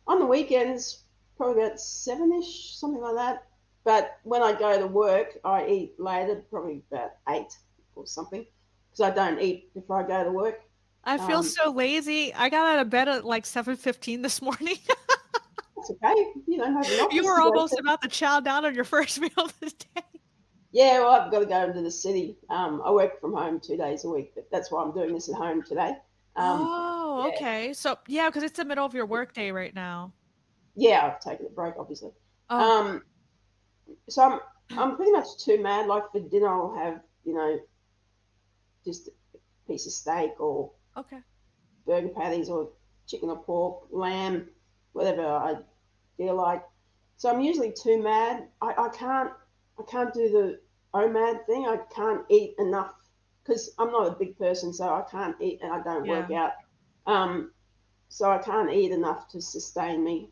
[0.06, 1.04] on the weekends,
[1.36, 3.46] probably about seven ish, something like that.
[3.82, 7.52] But when I go to work, I eat later, probably about eight
[7.96, 8.46] or something,
[8.90, 10.60] because I don't eat before I go to work.
[11.04, 12.34] I feel um, so lazy.
[12.34, 14.76] I got out of bed at like 7:15 this morning.
[15.76, 16.26] That's okay.
[16.46, 17.80] You know, you were almost to.
[17.80, 20.02] about to chow down on your first meal the day.
[20.72, 22.36] Yeah, well, I've got to go into the city.
[22.48, 25.28] Um, I work from home two days a week, but that's why I'm doing this
[25.28, 25.96] at home today.
[26.36, 27.34] Um, oh, yeah.
[27.34, 27.72] okay.
[27.72, 30.12] So yeah, because it's the middle of your workday right now.
[30.76, 32.10] yeah, I've taken a break, obviously.
[32.50, 33.02] Oh, Um,
[34.08, 34.40] so I'm
[34.78, 35.86] I'm pretty much two mad.
[35.86, 37.58] Like for dinner, I'll have you know
[38.90, 41.18] just a piece of steak or okay.
[41.86, 42.70] burger patties or
[43.06, 44.48] chicken or pork, lamb,
[44.92, 45.56] whatever I
[46.16, 46.62] feel like.
[47.16, 48.48] So I'm usually two mad.
[48.60, 49.30] I, I can't
[49.78, 50.60] I can't do the
[50.94, 51.66] OMAD thing.
[51.66, 52.94] I can't eat enough
[53.42, 56.52] because I'm not a big person, so I can't eat and I don't work out.
[57.06, 57.52] Um,
[58.08, 60.30] so I can't eat enough to sustain me,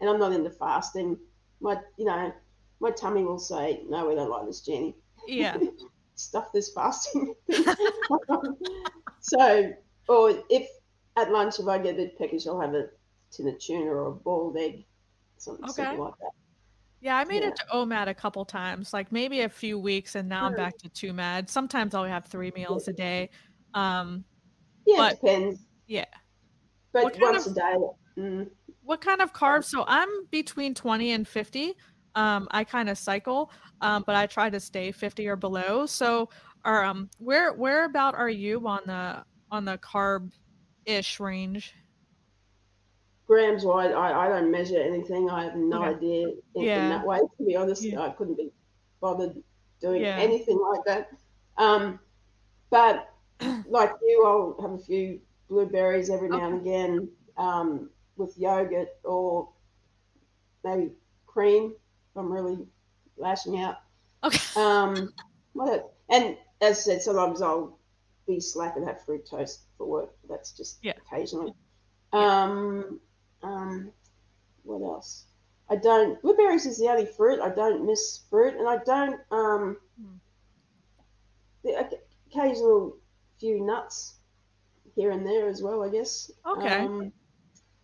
[0.00, 1.18] and I'm not into fasting.
[1.60, 2.32] My you know
[2.80, 4.96] my tummy will say no, we don't like this, Jenny
[5.26, 5.56] Yeah.
[6.20, 7.34] stuff this fasting.
[9.20, 9.72] so,
[10.08, 10.68] or if
[11.16, 12.86] at lunch, if I get a bit peckish, I'll have a
[13.30, 14.84] tin of tuna or a boiled egg,
[15.38, 15.72] something, Okay.
[15.84, 16.30] something like that.
[17.00, 17.48] Yeah, I made Yeah.
[17.48, 20.76] it to OMAD a couple times, like maybe a few weeks, and now I'm back
[20.78, 21.48] to two mad.
[21.48, 23.30] Sometimes I'll have three meals a day.
[23.74, 24.24] Um,
[24.86, 25.60] Yeah, But- it depends.
[25.86, 26.04] yeah.
[26.92, 27.76] But once of- a day.
[28.18, 28.50] Mm,
[28.82, 29.64] What kind of carbs?
[29.66, 31.74] So I'm between 20 and 50.
[32.14, 35.86] Um, I kind of cycle, um, but I try to stay 50 or below.
[35.86, 36.28] So,
[36.64, 40.30] are um, where where about are you on the on the carb
[40.86, 41.72] ish range?
[43.26, 45.30] grams wide, I, I don't measure anything.
[45.30, 45.94] I have no Okay.
[45.96, 46.82] idea in, Yeah.
[46.82, 47.84] in that way, to be honest.
[47.84, 48.00] Yeah.
[48.00, 48.50] I couldn't be
[49.00, 49.36] bothered
[49.80, 50.16] doing Yeah.
[50.18, 51.10] anything like that.
[51.56, 52.00] Um,
[52.70, 53.08] but
[53.68, 59.48] like you, I'll have a few blueberries every now and again um, with yogurt or
[60.64, 60.90] maybe
[61.26, 61.74] cream
[62.16, 62.66] I'm really
[63.16, 63.76] lashing out.
[64.24, 64.38] Okay.
[64.56, 65.12] Um,
[65.52, 67.78] what and as I said, sometimes I'll
[68.26, 70.10] be slack and have fruit toast for work.
[70.28, 70.92] That's just Yeah.
[70.98, 71.54] occasionally.
[72.12, 73.00] Um,
[73.42, 73.92] um,
[74.64, 75.24] what else?
[75.68, 76.20] I don't.
[76.22, 79.20] Blueberries is the only fruit I don't miss fruit, and I don't.
[79.30, 80.16] Um, Hmm.
[81.62, 81.98] the
[82.30, 82.96] occasional
[83.38, 84.16] few nuts
[84.94, 86.30] here and there as well, I guess.
[86.46, 86.80] Okay.
[86.80, 87.12] Um,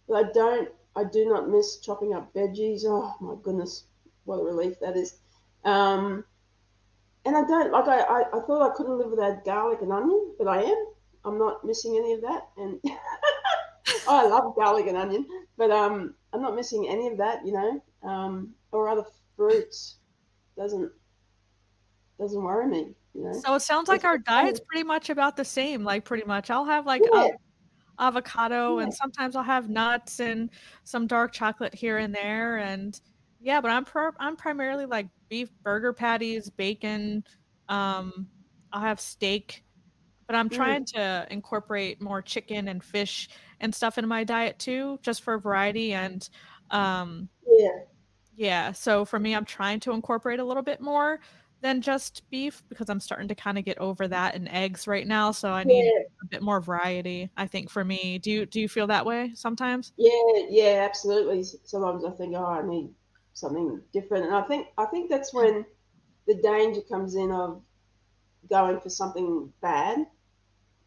[0.08, 0.68] but I don't.
[0.96, 2.82] I do not miss chopping up veggies.
[2.84, 3.84] Oh my goodness,
[4.26, 5.18] what a relief that is.
[5.64, 6.24] Um,
[7.24, 7.88] and I don't like.
[7.88, 10.86] I, I, I thought I couldn't live without garlic and onion, but I am.
[11.24, 12.78] I'm not missing any of that, and
[14.08, 17.44] I love garlic and onion, but um, I'm not missing any of that.
[17.44, 19.04] You know, um, or other
[19.36, 19.96] fruits
[20.56, 20.90] doesn't
[22.18, 22.94] doesn't worry me.
[23.14, 23.32] You know.
[23.32, 25.82] So it sounds like It's our diet's pretty much about the same.
[25.82, 27.22] Like pretty much, I'll have like Yeah.
[27.22, 27.30] av-
[27.98, 30.48] avocado, and sometimes I'll have nuts and
[30.84, 32.58] some dark chocolate here and there.
[32.58, 33.00] And
[33.46, 37.22] yeah, but I'm pro- I'm primarily like beef burger patties, bacon.
[37.68, 38.26] Um,
[38.72, 39.62] I'll have steak,
[40.26, 40.56] but I'm Mm.
[40.56, 43.28] trying to incorporate more chicken and fish
[43.60, 45.92] and stuff into my diet too, just for variety.
[45.94, 46.28] And
[46.72, 47.68] um, Yeah.
[48.34, 51.20] yeah, so for me, I'm trying to incorporate a little bit more
[51.62, 55.06] than just beef because I'm starting to kind of get over that and eggs right
[55.06, 55.30] now.
[55.30, 56.02] So I need Yeah.
[56.20, 57.30] a bit more variety.
[57.36, 59.92] I think for me, do you do you feel that way sometimes?
[59.96, 61.44] Yeah, yeah, absolutely.
[61.44, 62.90] Sometimes I think, oh, I need
[63.36, 65.66] something different, and I think I think that's when
[66.26, 67.62] the danger comes in of
[68.50, 70.06] going for something bad.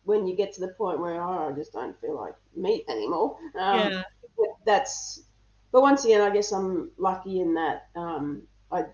[0.04, 3.38] When you get to the point where oh, I just don't feel like meat anymore.
[3.56, 5.24] Um, yeah, That's.
[5.72, 8.86] But once again, I guess I'm lucky in that um, I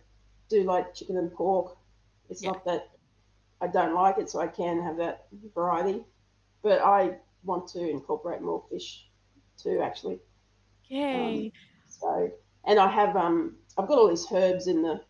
[0.50, 1.78] do like chicken and pork.
[2.30, 2.52] It's Yeah.
[2.52, 2.90] not that
[3.62, 6.06] I don't like it, so I can have that variety.
[6.64, 9.10] But I want to incorporate more fish
[9.58, 10.20] too, actually.
[10.90, 11.52] yay!
[11.88, 12.32] So,
[12.66, 15.02] and I have um, I've got all these herbs in the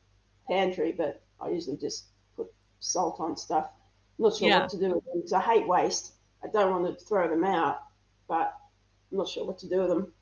[0.48, 2.48] pantry, but I usually just put
[2.80, 3.70] salt on stuff.
[4.18, 4.62] I'm not sure Yeah.
[4.62, 6.14] what to do with them because I hate waste.
[6.44, 7.82] I don't want to throw them out,
[8.28, 8.54] but
[9.12, 10.14] I'm not sure what to do with them.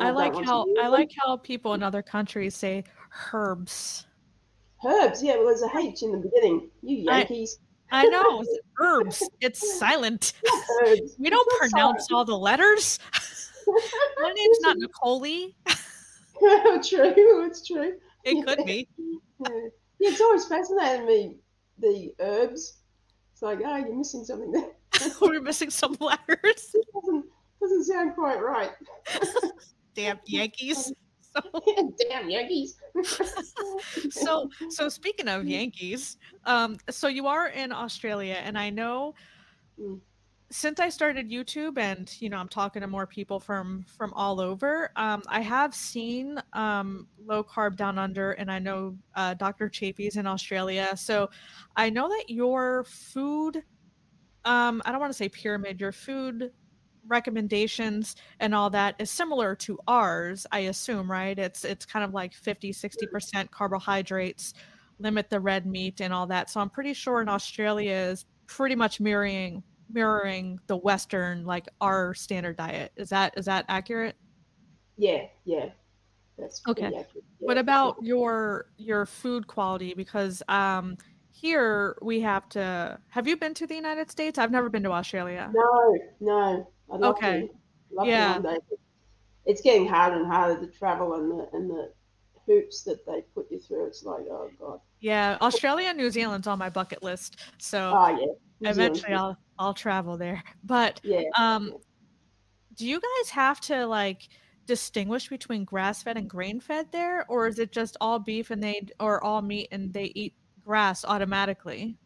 [0.00, 2.84] I, I like how I like how people in other countries say
[3.32, 4.06] herbs.
[4.84, 5.36] Herbs, yeah.
[5.36, 6.70] Well, there's a H in the beginning.
[6.82, 7.58] You Yankees.
[7.90, 8.42] I, I know
[8.80, 9.22] herbs.
[9.40, 10.32] It's silent.
[10.82, 11.14] Herbs.
[11.18, 12.98] We don't it's pronounce all the letters.
[13.66, 15.52] My name's not Nicole.
[16.82, 17.94] true, it's true.
[18.24, 18.88] It could be.
[19.44, 20.10] Yeah.
[20.10, 21.36] it's always fascinated me
[21.80, 22.78] the herbs.
[23.32, 24.70] It's like, oh, you're missing something there.
[25.20, 26.70] We're missing some letters.
[26.74, 27.24] It doesn't,
[27.60, 28.70] doesn't sound quite right.
[29.96, 30.92] Damn Yankees.
[31.34, 31.62] So,
[32.08, 32.76] Damn Yankees.
[34.10, 39.14] so, so speaking of Yankees, um, so you are in Australia, and I know
[39.80, 39.98] mm.
[40.52, 44.38] Since I started YouTube, and you know, I'm talking to more people from from all
[44.38, 44.90] over.
[44.96, 49.70] Um, I have seen um, low carb down under, and I know uh, Dr.
[49.70, 50.94] Chaffee's in Australia.
[50.94, 51.30] So,
[51.74, 53.62] I know that your food
[54.44, 56.52] um, I don't want to say pyramid, your food
[57.06, 62.14] recommendations and all that is similar to ours i assume right it's it's kind of
[62.14, 64.54] like 50 60% carbohydrates
[65.00, 68.76] limit the red meat and all that so i'm pretty sure in australia is pretty
[68.76, 74.16] much mirroring mirroring the western like our standard diet is that is that accurate
[74.96, 75.66] yeah yeah
[76.38, 77.02] that's okay yeah.
[77.38, 80.96] what about your your food quality because um
[81.30, 84.90] here we have to have you been to the united states i've never been to
[84.90, 86.68] australia no no
[87.00, 87.48] okay.
[88.02, 88.40] yeah.
[89.44, 91.92] It's getting harder and harder to travel and the and the
[92.46, 93.86] hoops that they put you through.
[93.86, 94.80] It's like, oh god.
[95.00, 97.40] Yeah, Australia and New Zealand's on my bucket list.
[97.58, 98.08] So oh,
[98.60, 98.70] yeah.
[98.70, 99.14] Eventually.
[99.14, 100.42] I'll I'll travel there.
[100.64, 101.22] But yeah.
[101.38, 101.74] um
[102.74, 104.28] do you guys have to like
[104.66, 108.62] distinguish between grass fed and grain fed there or is it just all beef and
[108.62, 111.96] they or all meat and they eat grass automatically?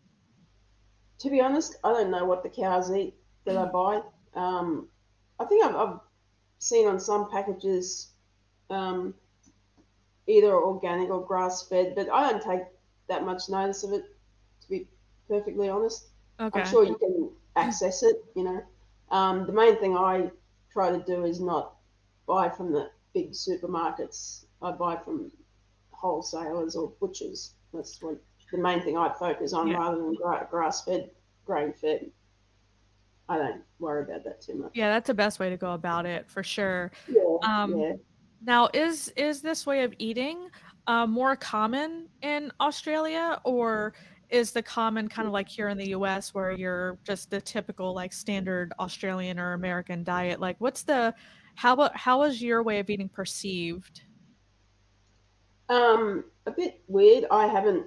[1.21, 3.15] To be honest, I don't know what the cows eat
[3.45, 4.01] that I buy.
[4.35, 4.89] Um,
[5.39, 5.99] I think I've, I've,
[6.59, 8.13] seen on some packages
[8.71, 9.15] um,
[10.27, 12.63] either organic or grass fed, but I don't take
[13.09, 14.05] that much notice of it,
[14.63, 14.89] to be
[15.29, 16.09] perfectly honest.
[16.41, 16.61] Okay.
[16.61, 18.63] I'm sure you can access it, you know.
[19.11, 20.31] Um, the main thing I
[20.73, 21.77] try to do is not
[22.27, 24.45] buy from the big supermarkets.
[24.63, 25.31] I buy from
[25.91, 27.55] wholesalers or butchers.
[27.73, 28.21] That's what
[28.53, 29.79] the main thing I focus on yeah.
[29.79, 30.17] rather than
[30.51, 31.11] grass fed,
[31.45, 32.11] grain fed.
[33.29, 34.71] I don't worry about that too much.
[34.75, 36.93] Yeah, that's the best way to go about it for sure.
[37.09, 37.23] Yeah.
[37.43, 37.93] Um, yeah.
[38.45, 40.49] Now, is is this way of eating
[40.87, 43.95] uh, more common in Australia, or
[44.31, 46.35] is the common kind of like here in the U.S.
[46.35, 50.41] where you're just the typical like standard Australian or American diet?
[50.41, 51.15] Like, what's the
[51.55, 54.03] how about how is your way of eating perceived?
[55.69, 57.27] Um, a bit weird.
[57.31, 57.87] I haven't.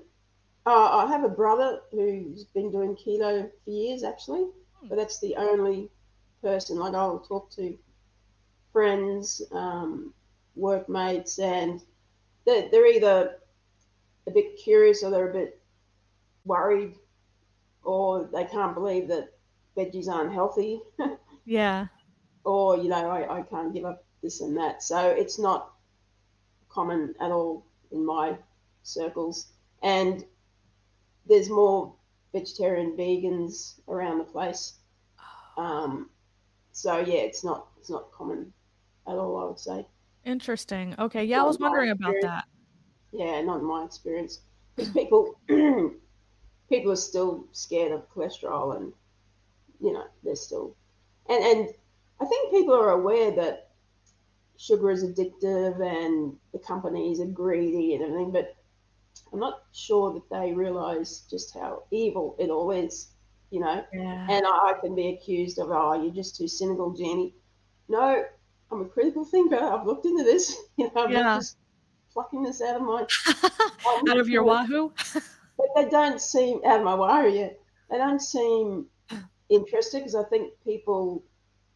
[0.66, 4.46] Uh, I have a brother who's been doing keto for years, actually
[4.84, 5.90] but that's the only
[6.42, 6.78] person.
[6.78, 7.78] Like I'll talk to
[8.72, 10.14] friends, um,
[10.56, 11.82] workmates, and
[12.46, 13.36] they're, they're either
[14.28, 15.59] a bit curious or they're a bit
[16.46, 16.96] worried,
[17.84, 19.34] or they can't believe that
[19.78, 20.82] veggies aren't healthy.
[21.46, 21.88] yeah.
[22.44, 24.84] Or you know, I, I can't give up this and that.
[24.84, 25.74] So it's not
[26.70, 28.38] common at all in my
[28.84, 29.48] circles,
[29.82, 30.24] and
[31.28, 31.94] there's more
[32.34, 34.74] vegetarian vegans around the place.
[35.58, 36.10] Um,
[36.72, 38.54] so yeah, it's not it's not common
[39.08, 39.38] at all.
[39.38, 39.86] I would say.
[40.26, 40.96] Interesting.
[41.00, 41.24] Okay.
[41.24, 42.46] Yeah, not I was wondering about that.
[43.12, 44.42] Yeah, not in my experience,
[44.76, 45.40] because people
[46.70, 48.94] people are still scared of cholesterol, and
[49.82, 50.76] you know they're still,
[51.28, 51.70] and and
[52.22, 53.70] I think people are aware that
[54.58, 58.56] sugar is addictive and the companies are greedy and everything, but
[59.32, 63.08] I'm not sure that they realize just how evil it all is,
[63.52, 63.86] you know.
[63.94, 64.28] Yeah.
[64.30, 67.34] And I, can be accused of, oh, you're just too cynical, Jenny.
[67.88, 68.24] No,
[68.72, 69.58] I'm a critical thinker.
[69.58, 70.56] I've looked into this.
[70.78, 71.24] You know, I'm yeah.
[71.24, 71.58] not just
[72.14, 73.06] plucking this out of my
[74.12, 74.94] out of your wahoo.
[75.60, 77.60] but they don't seem out of my wahoo yet.
[77.92, 78.88] They don't seem
[79.50, 81.24] interested because I think people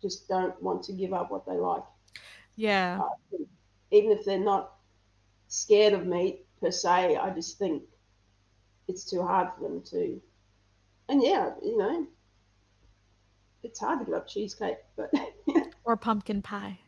[0.02, 1.84] just don't want to give up what they like.
[2.56, 3.02] Yeah.
[3.02, 3.38] Uh,
[3.92, 4.74] even if they're not
[5.48, 7.18] scared of meat, per se.
[7.18, 7.84] I just think
[8.88, 10.22] it's too hard for them to.
[11.10, 12.08] And yeah, you know,
[13.62, 15.12] it's hard to give up cheesecake, but
[15.84, 16.80] or pumpkin pie.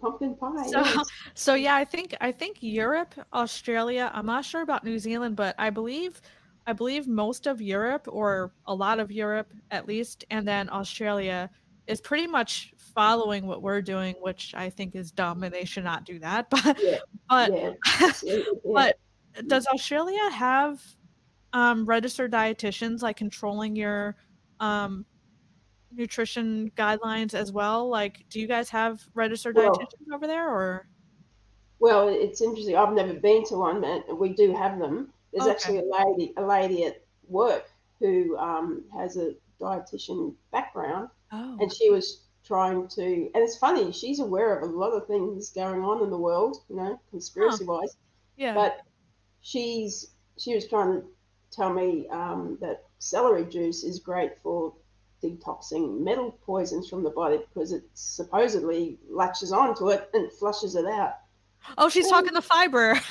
[0.00, 0.66] Pumpkin pie.
[0.66, 1.06] So, yes.
[1.34, 4.10] so yeah, I think I think Europe, Australia.
[4.14, 6.20] I'm not sure about New Zealand, but I believe
[6.66, 11.50] I believe most of Europe, or a lot of Europe at least, and then Australia
[11.86, 15.84] is pretty much following what we're doing, which I think is dumb and they should
[15.84, 16.50] not do that.
[16.50, 16.98] But yeah.
[17.28, 18.42] but yeah.
[18.64, 18.98] but
[19.46, 20.80] does Australia have
[21.52, 24.16] um, registered dietitians like controlling your
[24.60, 25.06] um,
[25.96, 27.88] nutrition guidelines as well?
[27.88, 30.88] Like, do you guys have registered Well- dietitians over there, or
[31.80, 32.76] Well, it's interesting.
[32.76, 35.12] I've never been to one, but we do have them.
[35.32, 35.50] There's Okay.
[35.52, 41.72] actually a lady, a lady at work who um, has a dietitian background, oh, and
[41.72, 43.02] she was trying to.
[43.34, 46.58] And it's funny, she's aware of a lot of things going on in the world,
[46.68, 47.96] you know, conspiracy wise.
[48.36, 48.80] yeah, But
[49.40, 51.06] she's she was trying to
[51.50, 54.74] tell me um, that celery juice is great for
[55.24, 60.86] detoxing metal poisons from the body because it supposedly latches onto it and flushes it
[60.86, 61.14] out.
[61.78, 63.00] oh, she's talking the fiber.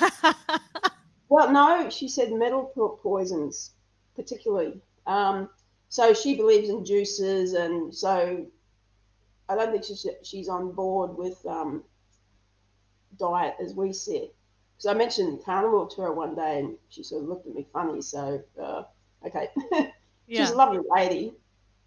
[1.28, 3.72] Well, no, she said metal po- poisons,
[4.14, 4.80] particularly.
[5.06, 5.48] Um,
[5.88, 8.46] so she believes in juices, and so
[9.48, 11.82] I don't think she's she's on board with um,
[13.18, 14.34] diet as we see it.
[14.76, 17.66] Because I mentioned carnivore to her one day, and she sort of looked at me
[17.72, 18.00] funny.
[18.00, 18.82] So uh,
[19.26, 19.90] okay, she's
[20.28, 21.34] yeah, a lovely lady,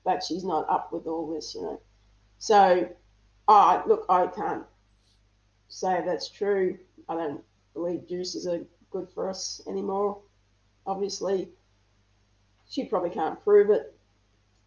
[0.08, 1.82] but she's not up with all this, you know.
[2.38, 2.88] So,
[3.50, 4.64] uh, look, I can't
[5.68, 6.78] say that's true.
[7.10, 7.42] I don't
[7.74, 10.22] believe juices are good for us anymore.
[10.86, 11.50] Obviously,
[12.70, 14.00] she probably can't prove it,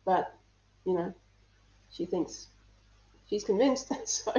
[0.05, 0.35] but
[0.85, 1.15] you know,
[1.91, 2.49] she thinks
[3.27, 3.91] she's convinced.
[4.05, 4.35] so,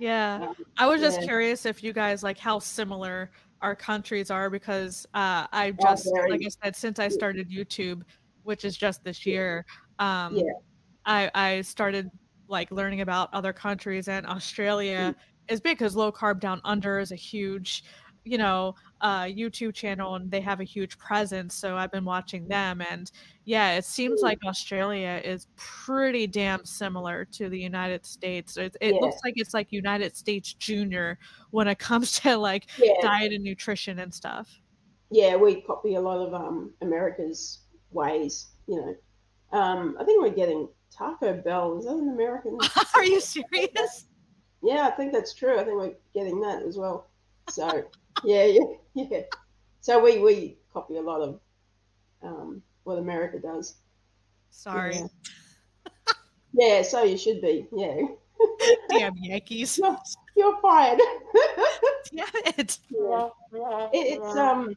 [0.00, 0.48] yeah.
[0.48, 1.28] um, I was just yeah.
[1.28, 3.30] curious if you guys like how similar
[3.62, 6.32] our countries are because uh, I Oh, just very.
[6.32, 8.02] like I said since I started YouTube,
[8.42, 9.64] which is just this year,
[9.98, 10.44] um, Yeah.
[11.06, 12.10] I I started
[12.48, 15.14] like learning about other countries and Australia
[15.48, 17.84] is big because low carb down under is a huge,
[18.24, 21.54] you know, uh, YouTube channel and they have a huge presence.
[21.54, 23.10] So I've been watching them and
[23.44, 24.24] yeah, it seems Mm.
[24.24, 28.56] like Australia is pretty damn similar to the United States.
[28.56, 29.00] It, it Yeah.
[29.00, 31.18] looks like it's like United States Junior
[31.52, 34.48] when it comes to like yeah, diet and nutrition and stuff.
[35.10, 37.60] yeah, we copy a lot of um, America's
[37.92, 38.48] ways.
[38.66, 38.76] You
[39.52, 41.78] know, um, I think we're getting Taco Bell.
[41.78, 42.58] Is that an American?
[42.94, 44.06] Are you serious?
[44.62, 45.58] Yeah, I think that's true.
[45.58, 47.08] I think we're getting that as well.
[47.48, 47.84] So
[48.24, 48.64] yeah, yeah,
[48.94, 49.20] yeah.
[49.80, 51.40] So we we copy a lot of
[52.22, 53.76] um, what America does.
[54.50, 54.96] Sorry.
[54.96, 55.06] Yeah.
[56.52, 57.68] Yeah, so you should be.
[57.72, 58.00] Yeah,
[58.88, 59.78] Damn Yankees.
[59.78, 59.96] you're,
[60.36, 60.98] you're fired.
[62.12, 62.26] Damn
[62.58, 62.78] it.
[62.90, 63.28] yeah.
[63.92, 64.74] It, it's um,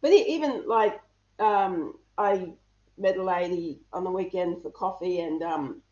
[0.00, 1.00] but, even like
[1.38, 2.52] um, I
[2.96, 5.82] met a lady on the weekend for coffee, and um,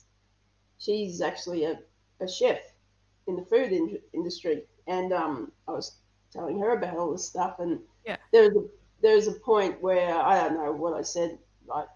[0.78, 1.78] she's actually a,
[2.20, 2.58] a chef
[3.26, 5.96] in the food in- industry, and um, I was
[6.32, 8.16] telling her about all this stuff, and Yeah.
[8.32, 8.64] there's a
[9.02, 11.88] there's a point where I don't know what I said, like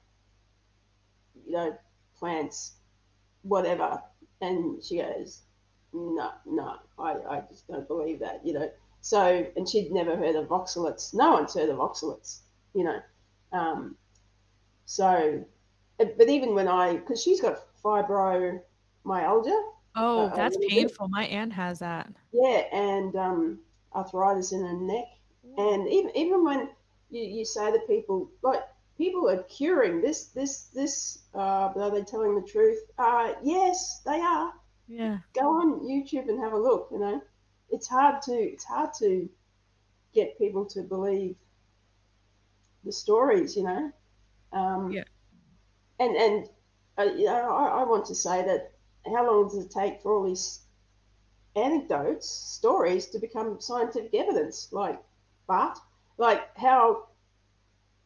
[1.46, 1.76] you know,
[2.18, 2.74] plants,
[3.42, 4.00] whatever,
[4.40, 5.42] and she goes,
[5.92, 8.70] no, no, I, I just don't believe that, you know.
[9.00, 11.14] So, and she'd never heard of oxalates.
[11.14, 12.40] No one's heard of oxalates,
[12.74, 13.00] you know.
[13.52, 13.96] Um,
[14.84, 15.44] so,
[15.98, 18.62] but even when I, because she's got fibromyalgia,
[19.96, 20.68] Oh, Uh, that's bit.
[20.68, 21.08] painful.
[21.08, 22.08] My aunt has that.
[22.32, 23.58] yeah, and um,
[23.94, 25.06] arthritis in her neck.
[25.58, 26.68] And even even when
[27.10, 28.60] you, you say to people, like
[28.96, 32.78] people are curing this, this, this, uh, but are they telling the truth?
[32.98, 34.52] Uh, yes, they are.
[34.88, 35.18] Yeah.
[35.34, 36.88] Go on YouTube and have a look.
[36.92, 37.22] You know,
[37.70, 39.28] it's hard to it's hard to
[40.14, 41.36] get people to believe
[42.84, 43.56] the stories.
[43.56, 43.92] You know,
[44.52, 45.04] um, Yeah.
[45.98, 46.48] And and
[46.98, 48.72] uh, you know, I, I want to say that
[49.06, 50.60] how long does it take for all these
[51.56, 54.68] anecdotes, stories to become scientific evidence?
[54.72, 55.00] Like,
[55.46, 55.78] but
[56.18, 57.08] like how,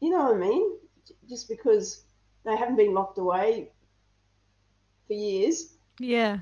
[0.00, 0.78] you know what I mean?
[1.28, 2.04] Just because
[2.44, 3.70] they haven't been locked away
[5.06, 6.38] for years, Yeah.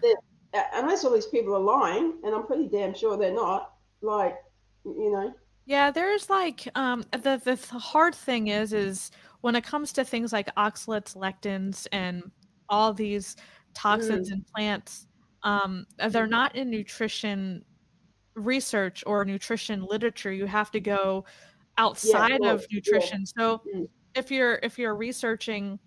[0.52, 3.74] Unless all these people are lying, and I'm pretty damn sure they're not.
[4.02, 4.36] Like,
[4.84, 5.34] you know,
[5.64, 9.10] Yeah, there's like um the the hard thing is is
[9.42, 12.22] when it comes to things like oxalates, lectins, and
[12.68, 13.36] all these
[13.74, 15.06] toxins in plants,
[15.44, 17.64] um, they're not in nutrition
[18.36, 20.32] research or nutrition literature.
[20.32, 21.24] You have to go
[21.78, 22.76] outside of course, yeah.
[22.76, 23.26] nutrition.
[23.26, 23.88] So Mm.
[24.14, 25.78] if you're if you're researching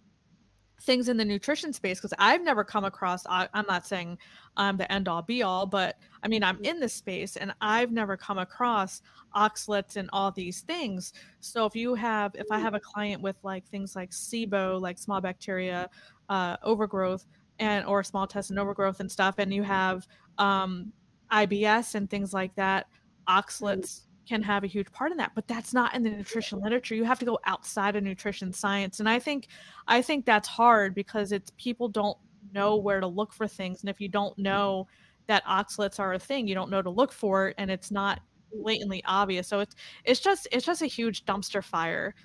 [0.82, 4.18] things in the nutrition space because i've never come across I, i'm not saying
[4.58, 7.92] i'm the end all be all but i mean i'm in this space and i've
[7.92, 9.02] never come across
[9.36, 11.14] oxalates and all these things.
[11.40, 14.98] So if you have if i have a client with like things like sibo like
[14.98, 15.90] small bacteria
[16.30, 17.26] uh, overgrowth
[17.60, 20.08] and or small intestine overgrowth and stuff and you have
[20.38, 20.92] um,
[21.32, 22.88] ibs and things like that
[23.30, 26.96] oxalates can have a huge part in that but that's not in the nutrition literature.
[26.96, 29.48] You have to go outside of nutrition science and i think
[29.88, 32.18] i think that's hard because it's people don't
[32.54, 34.88] know where to look for things and if you don't know
[35.28, 38.20] that oxalates are a thing you don't know to look for it and it's not
[38.62, 39.48] blatantly obvious.
[39.48, 42.16] So it's it's just it's just a huge dumpster fire.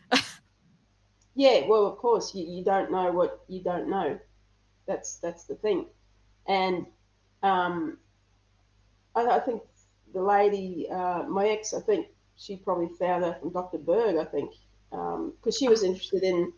[1.36, 4.18] Yeah, well, of course, you, you don't know what you don't know.
[4.86, 5.86] That's that's the thing,
[6.48, 6.86] and
[7.44, 7.98] um,
[9.14, 9.62] I, I think
[10.12, 13.78] the lady, uh, my ex, I think she probably found out from Dr.
[13.78, 14.16] Berg.
[14.16, 14.52] I think
[14.90, 16.52] because um, she was interested in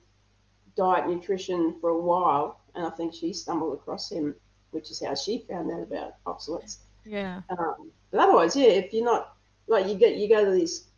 [0.76, 4.34] diet nutrition for a while, and I think she stumbled across him,
[4.70, 6.78] which is how she found out about oxalates.
[7.04, 7.42] Yeah.
[7.50, 9.34] Um, but otherwise, yeah, if you're not
[9.66, 10.88] like you get you go to these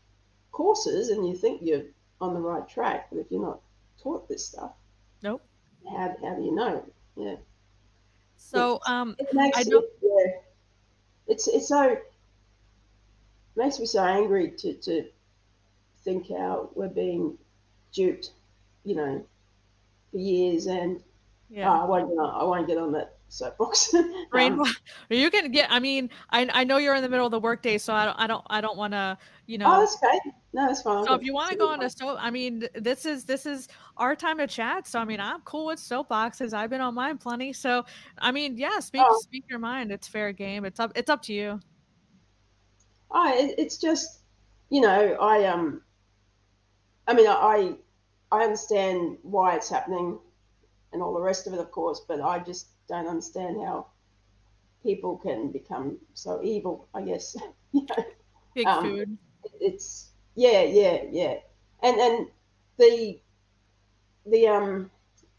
[0.53, 1.85] courses and you think you're
[2.21, 3.61] on the right track, but if you're not
[4.03, 4.73] taught this stuff,
[5.23, 5.43] nope.
[5.91, 6.85] How how do you know?
[7.17, 7.37] Yeah.
[8.37, 9.85] So um, it makes I don't...
[9.85, 10.33] it, yeah,
[11.27, 11.97] it's it's so
[13.57, 15.05] makes me so angry to to
[16.05, 17.39] think how we're being
[17.93, 18.33] duped,
[18.85, 19.25] you know,
[20.11, 21.01] for years and
[21.51, 21.71] yeah.
[21.71, 23.95] Uh, I won't get on, I won't get on that soapbox.
[24.35, 24.65] Um,
[25.11, 25.71] you can get.
[25.71, 28.17] I mean, I I know you're in the middle of the workday, so I don't
[28.19, 29.67] I don't I don't want to you know.
[29.69, 30.19] Oh, that's okay.
[30.53, 31.05] No, that's fine.
[31.05, 33.69] So if you want to go on a soap, I mean, this is this is
[33.97, 34.89] our time to chat.
[34.89, 36.53] So I mean, I'm cool with soapboxes.
[36.53, 37.53] I've been on mine plenty.
[37.53, 37.85] So
[38.19, 39.21] I mean, yeah, speak oh.
[39.21, 39.93] speak your mind.
[39.93, 40.65] It's fair game.
[40.65, 41.61] It's up it's up to you.
[43.15, 44.21] It, it's just
[44.71, 45.83] you know I um.
[47.07, 47.75] I mean, I
[48.33, 50.19] I understand why it's happening
[50.93, 53.89] and all the rest of it, of course, but I just don't understand how
[54.83, 57.37] people can become so evil, I guess.
[57.73, 58.05] you know,
[58.55, 59.19] Big um, food.
[59.61, 61.35] It's yeah, yeah, yeah.
[61.83, 62.29] And and
[62.79, 63.21] the
[64.27, 64.91] the um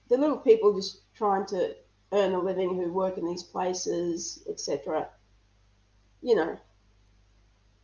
[0.09, 1.75] the little people just trying to
[2.11, 5.07] earn a living who work in these places, etc.
[6.21, 6.57] You know,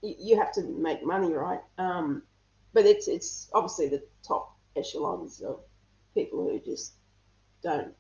[0.01, 1.61] you, have to make money, right?
[1.77, 2.23] Um,
[2.73, 5.59] but it's it's obviously the top echelons of
[6.13, 6.93] people who just
[7.63, 7.93] don't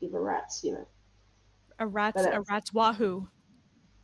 [0.00, 0.86] give a rat's, you know.
[1.78, 3.28] A rat's a rat's wahoo.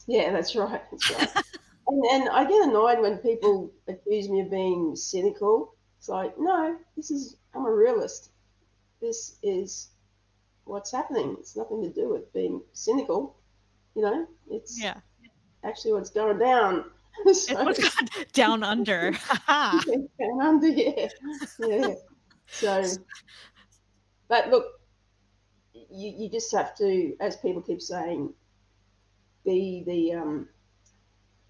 [0.07, 0.83] Yeah, that's right.
[0.91, 1.45] That's right.
[1.89, 5.75] and, and I get annoyed when people accuse me of being cynical.
[5.99, 8.31] It's like, no, this is I'm a realist.
[9.01, 9.89] This is
[10.65, 11.37] what's happening.
[11.39, 13.37] It's nothing to do with being cynical.
[13.95, 14.97] You know, it's yeah.
[15.65, 16.85] actually what's going down.
[18.33, 19.13] down under.
[19.49, 21.09] down under, yeah.
[21.59, 21.95] Yeah.
[22.49, 22.83] So
[24.29, 24.67] but look,
[25.73, 28.33] you, you just have to, as people keep saying,
[29.45, 30.49] be the um,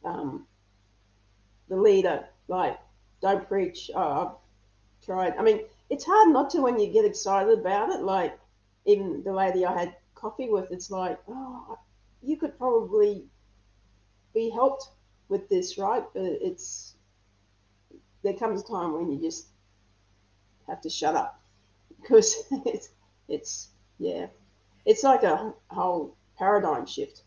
[0.05, 0.47] um,
[1.69, 2.27] the leader.
[2.49, 2.79] Like,
[3.23, 3.91] don't preach.
[3.95, 5.35] Oh, I've tried.
[5.39, 8.03] I mean, it's hard not to when you get excited about it.
[8.03, 8.39] Like,
[8.85, 11.79] even the lady I had coffee with, it's like, oh,
[12.23, 13.25] you could probably
[14.35, 14.89] be helped
[15.29, 16.05] with this, right?
[16.15, 16.95] But it's
[18.23, 19.49] there comes a time when you just
[20.69, 21.41] have to shut up
[22.01, 22.35] because
[22.67, 22.91] it's
[23.29, 23.69] it's
[23.99, 24.27] yeah,
[24.85, 27.23] it's like a whole paradigm shift.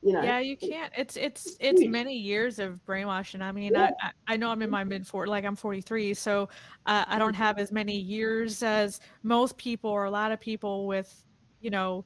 [0.00, 0.92] You know, yeah, you can't.
[0.96, 3.42] It's it's it's many years of brainwashing.
[3.42, 3.90] I mean, yeah.
[4.00, 6.48] I I know I'm in my mid four, like I'm 43, so
[6.86, 10.86] uh, I don't have as many years as most people or a lot of people
[10.86, 11.24] with,
[11.60, 12.04] you know,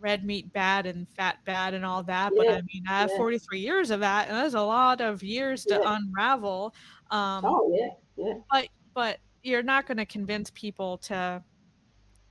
[0.00, 2.32] red meat bad and fat bad and all that.
[2.34, 2.42] Yeah.
[2.42, 3.16] But I mean, I have yeah.
[3.16, 6.74] 43 years of that, and there's a lot of years to unravel.
[7.10, 8.34] Um, oh yeah, yeah.
[8.50, 11.42] But but you're not going to convince people to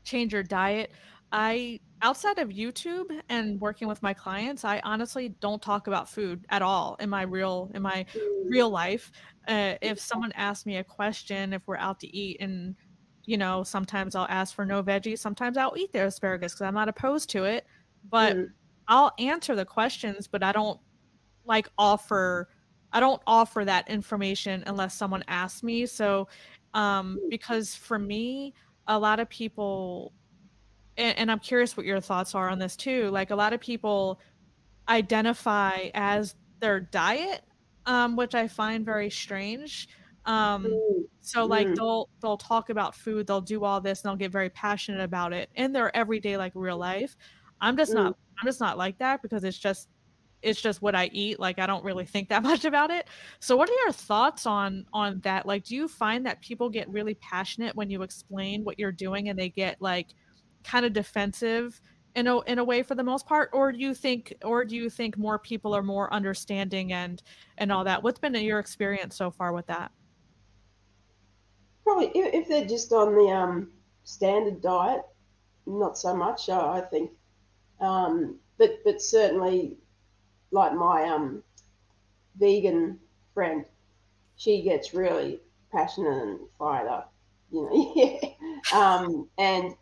[0.04, 0.92] change your diet.
[1.32, 6.46] I outside of YouTube and working with my clients, I honestly don't talk about food
[6.50, 8.06] at all in my real in my
[8.46, 9.12] real life.
[9.48, 12.76] Uh, if someone asks me a question, if we're out to eat, and
[13.26, 16.74] you know, sometimes I'll ask for no veggies, sometimes I'll eat their asparagus because I'm
[16.74, 17.66] not opposed to it,
[18.10, 18.48] but mm.
[18.88, 20.80] I'll answer the questions, but I don't
[21.46, 22.50] like offer.
[22.92, 25.86] I don't offer that information unless someone asks me.
[25.86, 26.28] So
[26.74, 28.54] um, because for me,
[28.88, 30.14] a lot of people,
[30.98, 33.10] and, and I'm curious what your thoughts are on this too.
[33.10, 34.20] Like a lot of people
[34.88, 37.42] identify as their diet,
[37.86, 39.88] um, which I find very strange.
[40.26, 40.68] Um,
[41.22, 41.76] so like mm.
[41.76, 45.34] they'll they'll talk about food, they'll do all this, and they'll get very passionate about
[45.34, 47.16] it in their everyday like real life.
[47.62, 48.18] I'm just not mm.
[48.40, 49.90] I'm just not like that because it's just
[50.42, 51.40] it's just what I eat.
[51.40, 53.08] Like I don't really think that much about it.
[53.40, 55.46] So what are your thoughts on on that?
[55.46, 59.30] Like do you find that people get really passionate when you explain what you're doing
[59.30, 60.10] and they get like
[60.64, 61.80] kind of defensive
[62.16, 64.76] in a in a way for the most part or do you think or do
[64.76, 67.22] you think more people are more understanding and
[67.58, 68.02] and all that?
[68.02, 69.92] What's been your experience so far with that?
[71.86, 73.72] Probably if they're just on the um
[74.04, 75.04] standard diet,
[75.66, 76.50] not so much.
[76.50, 77.12] I think
[77.80, 79.78] um, but but certainly
[80.52, 81.44] like my um,
[82.38, 83.00] vegan
[83.34, 83.66] friend,
[84.38, 87.14] she gets really passionate and fired up,
[87.52, 88.20] you know.
[88.74, 89.76] Um, and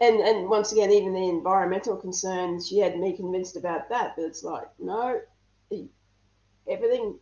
[0.00, 4.14] and and once again, even the environmental concerns, she had me convinced about that.
[4.16, 5.20] But it's like, no,
[6.68, 7.18] everything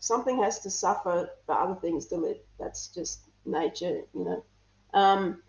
[0.00, 2.38] something has to suffer for other things to live.
[2.58, 4.44] That's just nature, you know.
[4.92, 5.42] Um,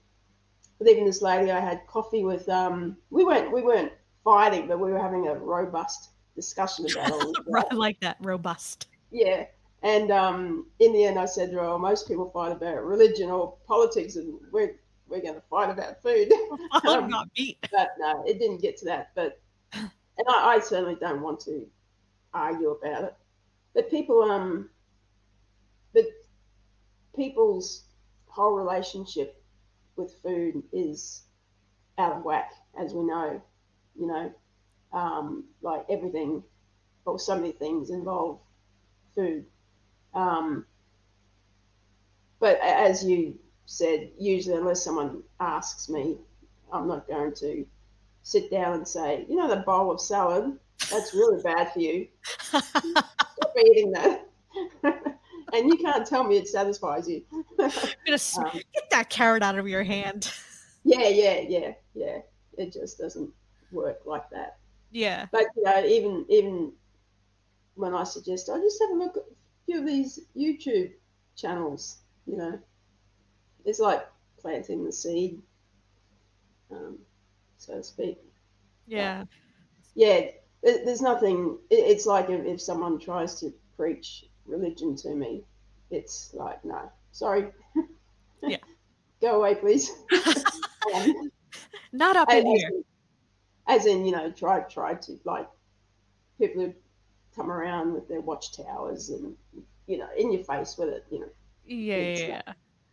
[0.80, 3.92] but even this lady I had coffee with, um, we weren't we weren't
[4.24, 7.68] fighting, but we were having a robust discussion about all that.
[7.72, 8.88] I like that robust.
[9.12, 9.46] Yeah,
[9.84, 14.16] and um, in the end, I said, "Well, most people fight about religion or politics,
[14.16, 14.76] and we're
[15.08, 16.32] we're going to fight about food."
[16.88, 17.58] um, not meat.
[17.72, 19.12] But no, it didn't get to that.
[19.16, 19.40] But
[19.74, 21.66] and I, I certainly don't want to
[22.34, 23.16] argue about it.
[23.74, 24.70] But people, um,
[25.94, 26.06] but
[27.16, 27.86] people's
[28.28, 29.42] whole relationship
[29.96, 31.24] with food is
[31.98, 33.42] out of whack, as we know.
[33.96, 34.34] You know,
[34.94, 36.44] um, like everything,
[37.06, 38.40] or so many things involve
[39.16, 39.46] food.
[40.14, 40.66] Um,
[42.40, 46.18] but as you said, usually, unless someone asks me,
[46.72, 47.66] I'm not going to
[48.24, 50.58] sit down and say, you know, the bowl of salad,
[50.92, 52.08] that's really bad for you.
[52.42, 54.28] Stop eating that.
[55.54, 57.24] and you can't tell me it satisfies you.
[57.60, 57.70] um,
[58.74, 60.32] get that carrot out of your hand.
[60.84, 62.20] Yeah, yeah, yeah, yeah.
[62.58, 63.30] It just doesn't
[63.72, 64.58] work like that.
[64.92, 65.28] Yeah.
[65.32, 66.74] But you know, even even
[67.76, 70.92] when I suggest, I just have a look at a few of these YouTube
[71.36, 72.00] channels.
[72.26, 72.60] You know,
[73.66, 74.08] it's like
[74.40, 75.42] planting the seed,
[76.72, 76.98] um,
[77.58, 78.20] so to speak.
[78.88, 79.20] Yeah.
[79.20, 79.28] But,
[79.96, 80.28] yeah.
[80.64, 81.58] There's nothing.
[81.70, 85.44] It's like if, if someone tries to preach religion to me,
[85.90, 87.48] it's like, no, sorry.
[88.44, 88.58] Yeah.
[89.22, 89.92] Go away, please.
[90.96, 91.32] um,
[91.92, 92.72] Not up in as, here.
[93.68, 95.48] As in, you know, try try to like
[96.40, 96.74] people who
[97.36, 99.36] come around with their watchtowers and
[99.88, 101.30] you know, in your face with it, you know.
[101.66, 102.42] Yeah, yeah.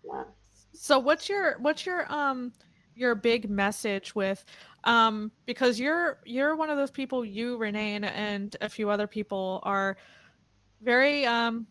[0.05, 0.25] yeah.
[0.73, 2.53] So what's your what's your um
[2.99, 4.44] your big message with
[4.84, 9.61] um because you're you're one of those people you Renee and, a few other people
[9.62, 9.96] are
[10.82, 11.66] very um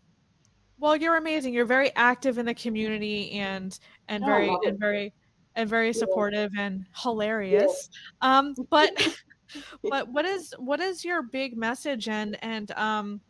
[0.80, 5.14] well you're amazing you're very active in the community and and oh, very and very
[5.56, 6.66] and very supportive yeah.
[6.66, 7.90] and hilarious
[8.22, 8.38] yeah.
[8.38, 8.92] um but
[9.90, 13.22] but what is what is your big message and and um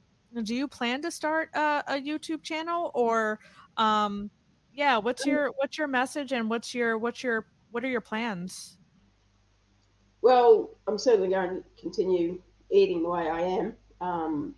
[0.44, 3.40] do you plan to start a, a youtube channel or
[3.78, 4.30] um
[4.74, 7.46] yeah what's um your what's your message and what's your what's your
[7.78, 8.78] what are your plans
[10.24, 14.56] well i'm certainly going to continue eating the way i am um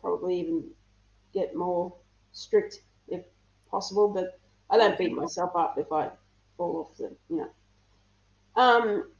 [0.00, 0.64] probably even
[1.32, 1.94] get more
[2.32, 3.24] strict if
[3.70, 4.08] possible.
[4.08, 4.38] But
[4.70, 6.10] I don't beat myself up if I
[6.56, 7.50] fall off the, you know.
[8.54, 9.10] Um,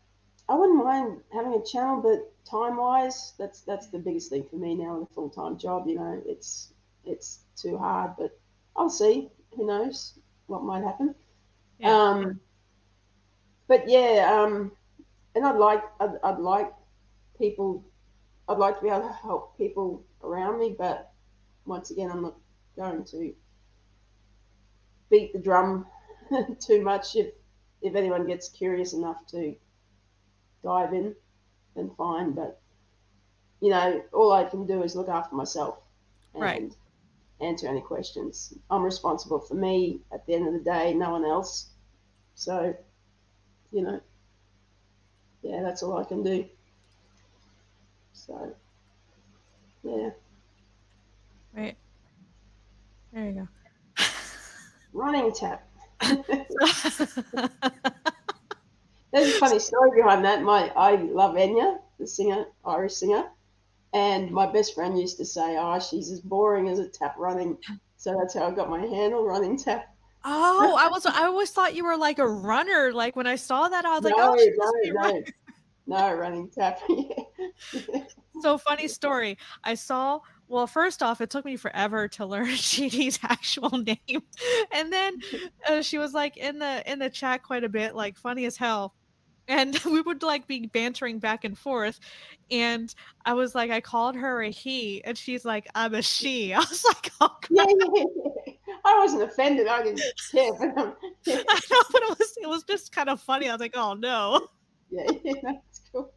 [0.49, 4.57] I wouldn't mind having a channel, but time wise, that's that's the biggest thing for
[4.57, 5.87] me now with a full time job.
[5.87, 6.73] You know, it's
[7.05, 8.39] it's too hard, but
[8.77, 9.31] I'll see.
[9.57, 11.15] Who knows what might happen?
[11.79, 11.97] Yeah.
[11.97, 12.41] Um,
[13.73, 14.71] but yeah, um,
[15.35, 16.71] and I'd like I'd, I'd like
[17.39, 17.83] people
[18.47, 21.11] I'd like to be able to help people around me, but
[21.65, 22.35] once again, I'm not
[22.77, 23.33] going to
[25.09, 25.87] beat the drum
[26.61, 27.17] too much.
[27.17, 27.29] If
[27.81, 29.55] if anyone gets curious enough to
[30.63, 31.15] dive in,
[31.75, 32.33] then fine.
[32.33, 32.61] But
[33.63, 35.79] you know, all I can do is look after myself
[36.35, 36.77] and right.
[37.41, 38.53] answer any questions.
[38.69, 41.71] I'm responsible for me at the end of the day, no one else.
[42.35, 42.75] So,
[43.73, 44.01] you know,
[45.43, 46.45] yeah, that's all I can do.
[48.13, 48.55] So,
[49.83, 50.11] yeah.
[51.53, 51.77] Right.
[53.13, 54.05] There you go.
[54.93, 55.67] Running tap.
[59.13, 60.43] There's a funny story behind that.
[60.43, 63.25] My I love Enya, the singer, Irish singer,
[63.93, 67.59] and my best friend used to say, "Oh, she's as boring as a tap running."
[67.99, 69.92] So that's how I got my handle, running tap.
[70.25, 72.93] Oh, I was I always thought you were like a runner.
[72.93, 75.23] Like when I saw that, I was like, no, "Oh, no, no,
[75.87, 76.81] no, running tap."
[78.41, 79.39] so funny story.
[79.65, 80.21] I saw
[80.53, 84.23] well, first off, it took me forever to learn Jeannie's actual name,
[84.71, 85.19] and then
[85.67, 88.59] uh, she was like in the in the chat quite a bit, like funny as
[88.59, 88.95] hell,
[89.49, 92.01] and we would like be bantering back and forth,
[92.51, 92.95] and
[93.25, 96.53] I was like, I called her a he, and she's like, I'm a she.
[96.55, 97.39] I was like, oh,
[98.85, 99.67] I wasn't offended.
[99.67, 100.53] I didn't care.
[100.59, 100.95] But, um,
[101.27, 101.43] yeah.
[101.49, 103.49] I know, but it was it was just kind of funny.
[103.49, 104.49] I was like, oh no.
[104.95, 106.13] Yeah, yeah, that's cool.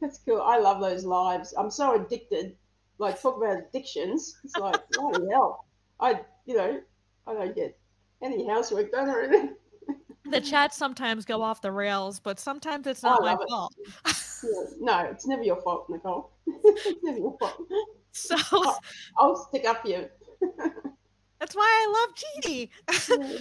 [0.00, 0.40] That's cool.
[0.40, 1.52] I love those lives.
[1.58, 2.56] I'm so addicted
[2.98, 4.36] like talk about addictions.
[4.44, 5.66] It's like, bloody hell.
[6.00, 6.80] I, you know,
[7.26, 7.78] I don't get
[8.22, 9.56] any housework done or anything.
[10.30, 13.74] The chats sometimes go off the rails, but sometimes it's not my fault.
[14.06, 14.50] yeah,
[14.80, 16.30] no, it's never your fault, Nicole.
[17.02, 17.60] never your fault.
[18.12, 18.78] So I'll,
[19.18, 20.08] I'll stick up for you.
[21.44, 22.70] That's why I love Jeannie.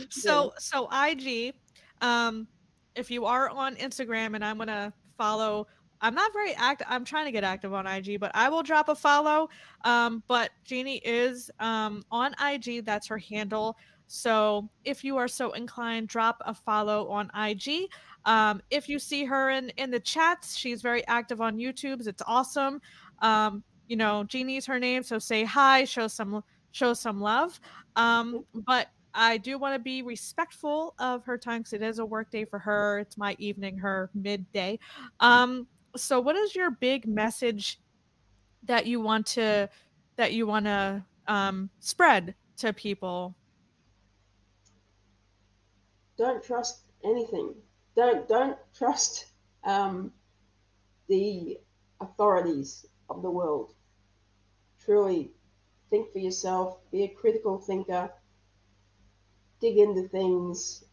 [0.09, 1.53] so so IG,
[2.01, 2.49] um,
[2.95, 5.67] if you are on Instagram and I'm gonna follow
[6.01, 6.85] I'm not very active.
[6.89, 9.47] I'm trying to get active on IG, but I will drop a follow.
[9.85, 12.83] Um, but Jeannie is um, on IG.
[12.83, 13.77] That's her handle.
[14.07, 17.87] So if you are so inclined, drop a follow on IG.
[18.25, 22.05] Um, if you see her in in the chats, she's very active on YouTube.
[22.05, 22.81] It's awesome.
[23.19, 26.43] Um, you know, Jeannie's her name, so say hi, show some
[26.73, 27.59] show some love.
[27.95, 32.05] Um, but I do want to be respectful of her time because it is a
[32.05, 32.99] work day for her.
[32.99, 34.79] It's my evening, her midday.
[35.19, 37.79] Um, so what is your big message
[38.63, 39.69] that you want to
[40.15, 43.35] that you want to um, spread to people?
[46.17, 47.53] Don't trust anything.
[47.95, 49.27] Don't don't trust
[49.63, 50.11] um,
[51.07, 51.59] the
[52.01, 53.73] authorities of the world.
[54.83, 55.31] Truly,
[55.93, 56.79] think for yourself.
[56.91, 58.09] Be a critical thinker.
[59.61, 60.83] Dig into things,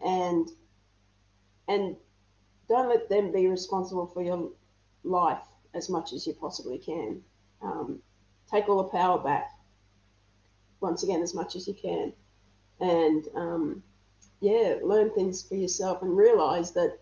[0.00, 0.48] and
[1.66, 1.96] and
[2.68, 4.50] don't let them be responsible for your
[5.02, 5.42] life
[5.74, 7.20] as much as you possibly can.
[7.60, 8.00] Um,
[8.50, 9.50] take all the power back
[10.80, 12.12] once again as much as you can,
[12.78, 13.82] and um,
[14.40, 16.96] yeah, learn things for yourself and realize that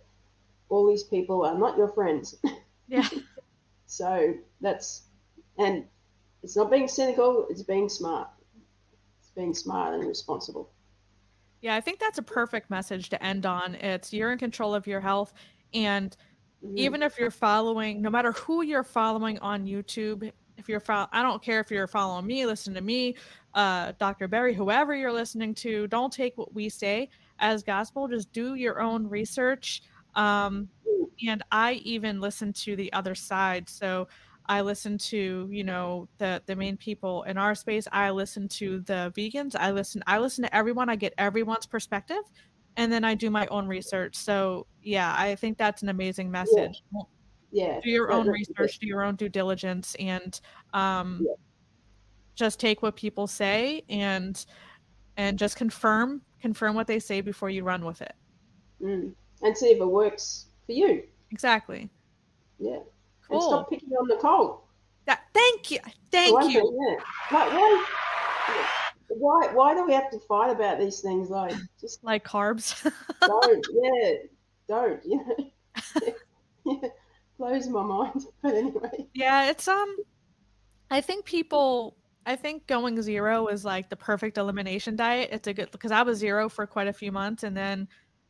[0.70, 2.34] all these people are not your friends.
[2.88, 3.08] Yeah.
[3.86, 5.02] so that's
[5.58, 5.84] and
[6.46, 8.28] it's not being cynical; it's being smart.
[9.18, 10.70] It's being smart and responsible.
[11.60, 13.74] Yeah, I think that's a perfect message to end on.
[13.74, 15.34] It's you're in control of your health
[15.74, 16.16] and
[16.64, 16.78] mm-hmm.
[16.78, 21.20] even if you're following, no matter who you're following on YouTube, if you're follow, I
[21.20, 23.16] don't care if you're following me, listen to me,
[23.54, 24.28] uh, Dr.
[24.28, 27.08] Berry, whoever you're listening to, don't take what we say
[27.40, 28.06] as gospel.
[28.06, 29.82] Just do your own research.
[30.14, 30.68] Um,
[31.26, 33.68] and I even listen to the other side.
[33.68, 34.06] So
[34.48, 37.86] I listen to, you know, the the main people in our space.
[37.92, 39.56] I listen to the vegans.
[39.56, 40.02] I listen.
[40.06, 40.88] I listen to everyone.
[40.88, 42.22] I get everyone's perspective
[42.76, 44.16] and then I do my own research.
[44.16, 46.82] So yeah, I think that's an amazing message.
[46.92, 47.02] Yeah.
[47.52, 47.80] yeah.
[47.82, 50.38] Do your own research, do your own due diligence, and
[50.74, 51.34] um, yeah.
[52.34, 54.44] just take what people say and
[55.16, 58.14] and just confirm confirm what they say before you run with it.
[58.82, 59.14] Mm.
[59.42, 61.02] And see if it works for you.
[61.30, 61.88] Exactly.
[62.58, 62.78] Yeah.
[63.28, 63.38] Cool.
[63.38, 64.64] And stop picking on Nicole.
[65.06, 65.78] That, thank you.
[66.10, 66.60] Thank you.
[66.60, 66.98] Thing,
[67.30, 67.38] yeah.
[67.38, 67.84] Like, why,
[69.08, 72.82] why why do we have to fight about these things like just like carbs
[73.20, 74.12] don't yeah
[74.68, 75.18] don't yeah,
[76.02, 76.10] yeah,
[76.64, 76.88] yeah.
[77.38, 79.96] blows my mind but anyway yeah it's um
[80.90, 81.96] i think people
[82.26, 86.02] i think going zero is like the perfect elimination diet it's a good because i
[86.02, 87.86] was zero for quite a few months and then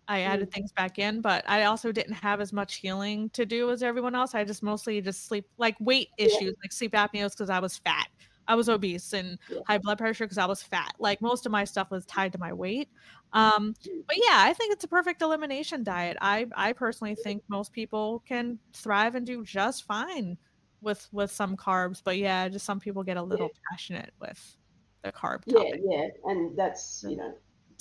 [0.08, 0.52] i added mm.
[0.52, 4.14] things back in but i also didn't have as much healing to do as everyone
[4.14, 6.50] else i just mostly just sleep like weight issues yeah.
[6.62, 8.08] like sleep apnea because i was fat
[8.48, 9.60] I was obese and yeah.
[9.66, 10.94] high blood pressure because I was fat.
[10.98, 12.88] Like most of my stuff was tied to my weight.
[13.32, 13.74] Um,
[14.06, 16.16] but yeah, I think it's a perfect elimination diet.
[16.20, 20.38] I I personally think most people can thrive and do just fine
[20.80, 22.00] with with some carbs.
[22.02, 23.60] But yeah, just some people get a little yeah.
[23.70, 24.56] passionate with
[25.02, 25.44] the carb.
[25.44, 25.80] Topic.
[25.84, 27.34] Yeah, yeah, and that's you know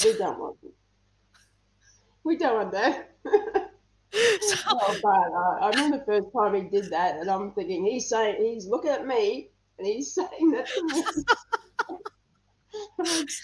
[0.03, 0.57] we don't want
[2.25, 3.11] we don't want that.
[3.31, 7.85] so, oh, but uh, I remember the first time he did that, and I'm thinking
[7.85, 11.03] he's saying he's looking at me and he's saying that to me.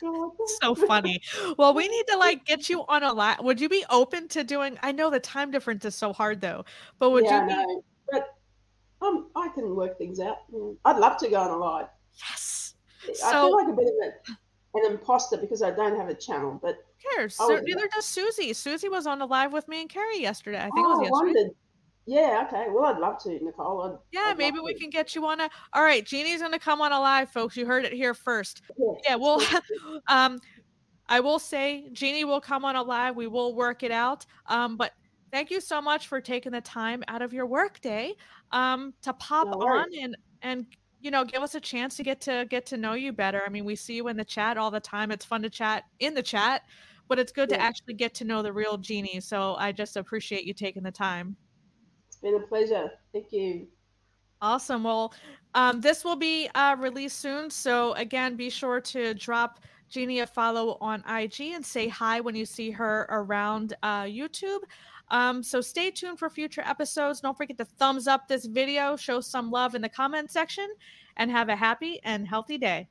[0.04, 1.22] oh so funny.
[1.58, 3.40] Well, we need to like get you on a live.
[3.42, 4.78] Would you be open to doing?
[4.82, 6.66] I know the time difference is so hard though,
[7.00, 7.48] but would yeah, you?
[7.48, 7.56] Be...
[7.56, 8.36] No, but
[9.02, 10.38] um, I can work things out.
[10.86, 11.88] I'd love to go on a live.
[12.14, 12.74] Yes.
[13.08, 16.14] I so, feel like a bit of a, an imposter because I don't have a
[16.14, 16.78] channel, but
[17.16, 17.36] cares?
[17.36, 18.54] So, neither does Susie.
[18.54, 20.60] Susie was on a live with me and Carrie yesterday.
[20.60, 21.34] I think oh, it was oh, yesterday.
[21.40, 21.56] Wondered.
[22.08, 22.66] Yeah, okay.
[22.70, 23.82] Well, I'd love to, Nicole.
[23.84, 24.80] I'd, yeah, I'd maybe we to.
[24.80, 25.50] can get you on a.
[25.74, 27.56] All right, Jeannie's going to come on a live, folks.
[27.56, 28.62] You heard it here first.
[28.78, 29.42] Yeah, yeah well,
[30.08, 30.40] um,
[31.08, 33.16] I will say Jeannie will come on a live.
[33.16, 34.26] We will work it out.
[34.48, 34.94] Um, but
[35.32, 38.14] thank you so much for taking the time out of your workday
[38.52, 40.66] um, to pop no on and and
[41.00, 43.42] you know give us a chance to get to get to know you better.
[43.46, 45.12] I mean, we see you in the chat all the time.
[45.12, 46.64] It's fun to chat in the chat,
[47.12, 47.58] but it's good yeah.
[47.58, 49.20] to actually get to know the real Jeannie.
[49.20, 51.36] So I just appreciate you taking the time
[52.08, 52.90] It's been a pleasure.
[53.12, 53.68] Thank you.
[54.42, 54.86] Awesome.
[54.86, 55.14] Well,
[55.54, 57.50] um, this will be uh, released soon.
[57.50, 59.60] So, again, be sure to drop
[59.90, 64.60] Jeannie a follow on IG and say hi when you see her around uh, YouTube.
[65.10, 67.20] Um, so, stay tuned for future episodes.
[67.20, 70.70] Don't forget to thumbs up this video, show some love in the comment section,
[71.18, 72.88] and have a happy and healthy day.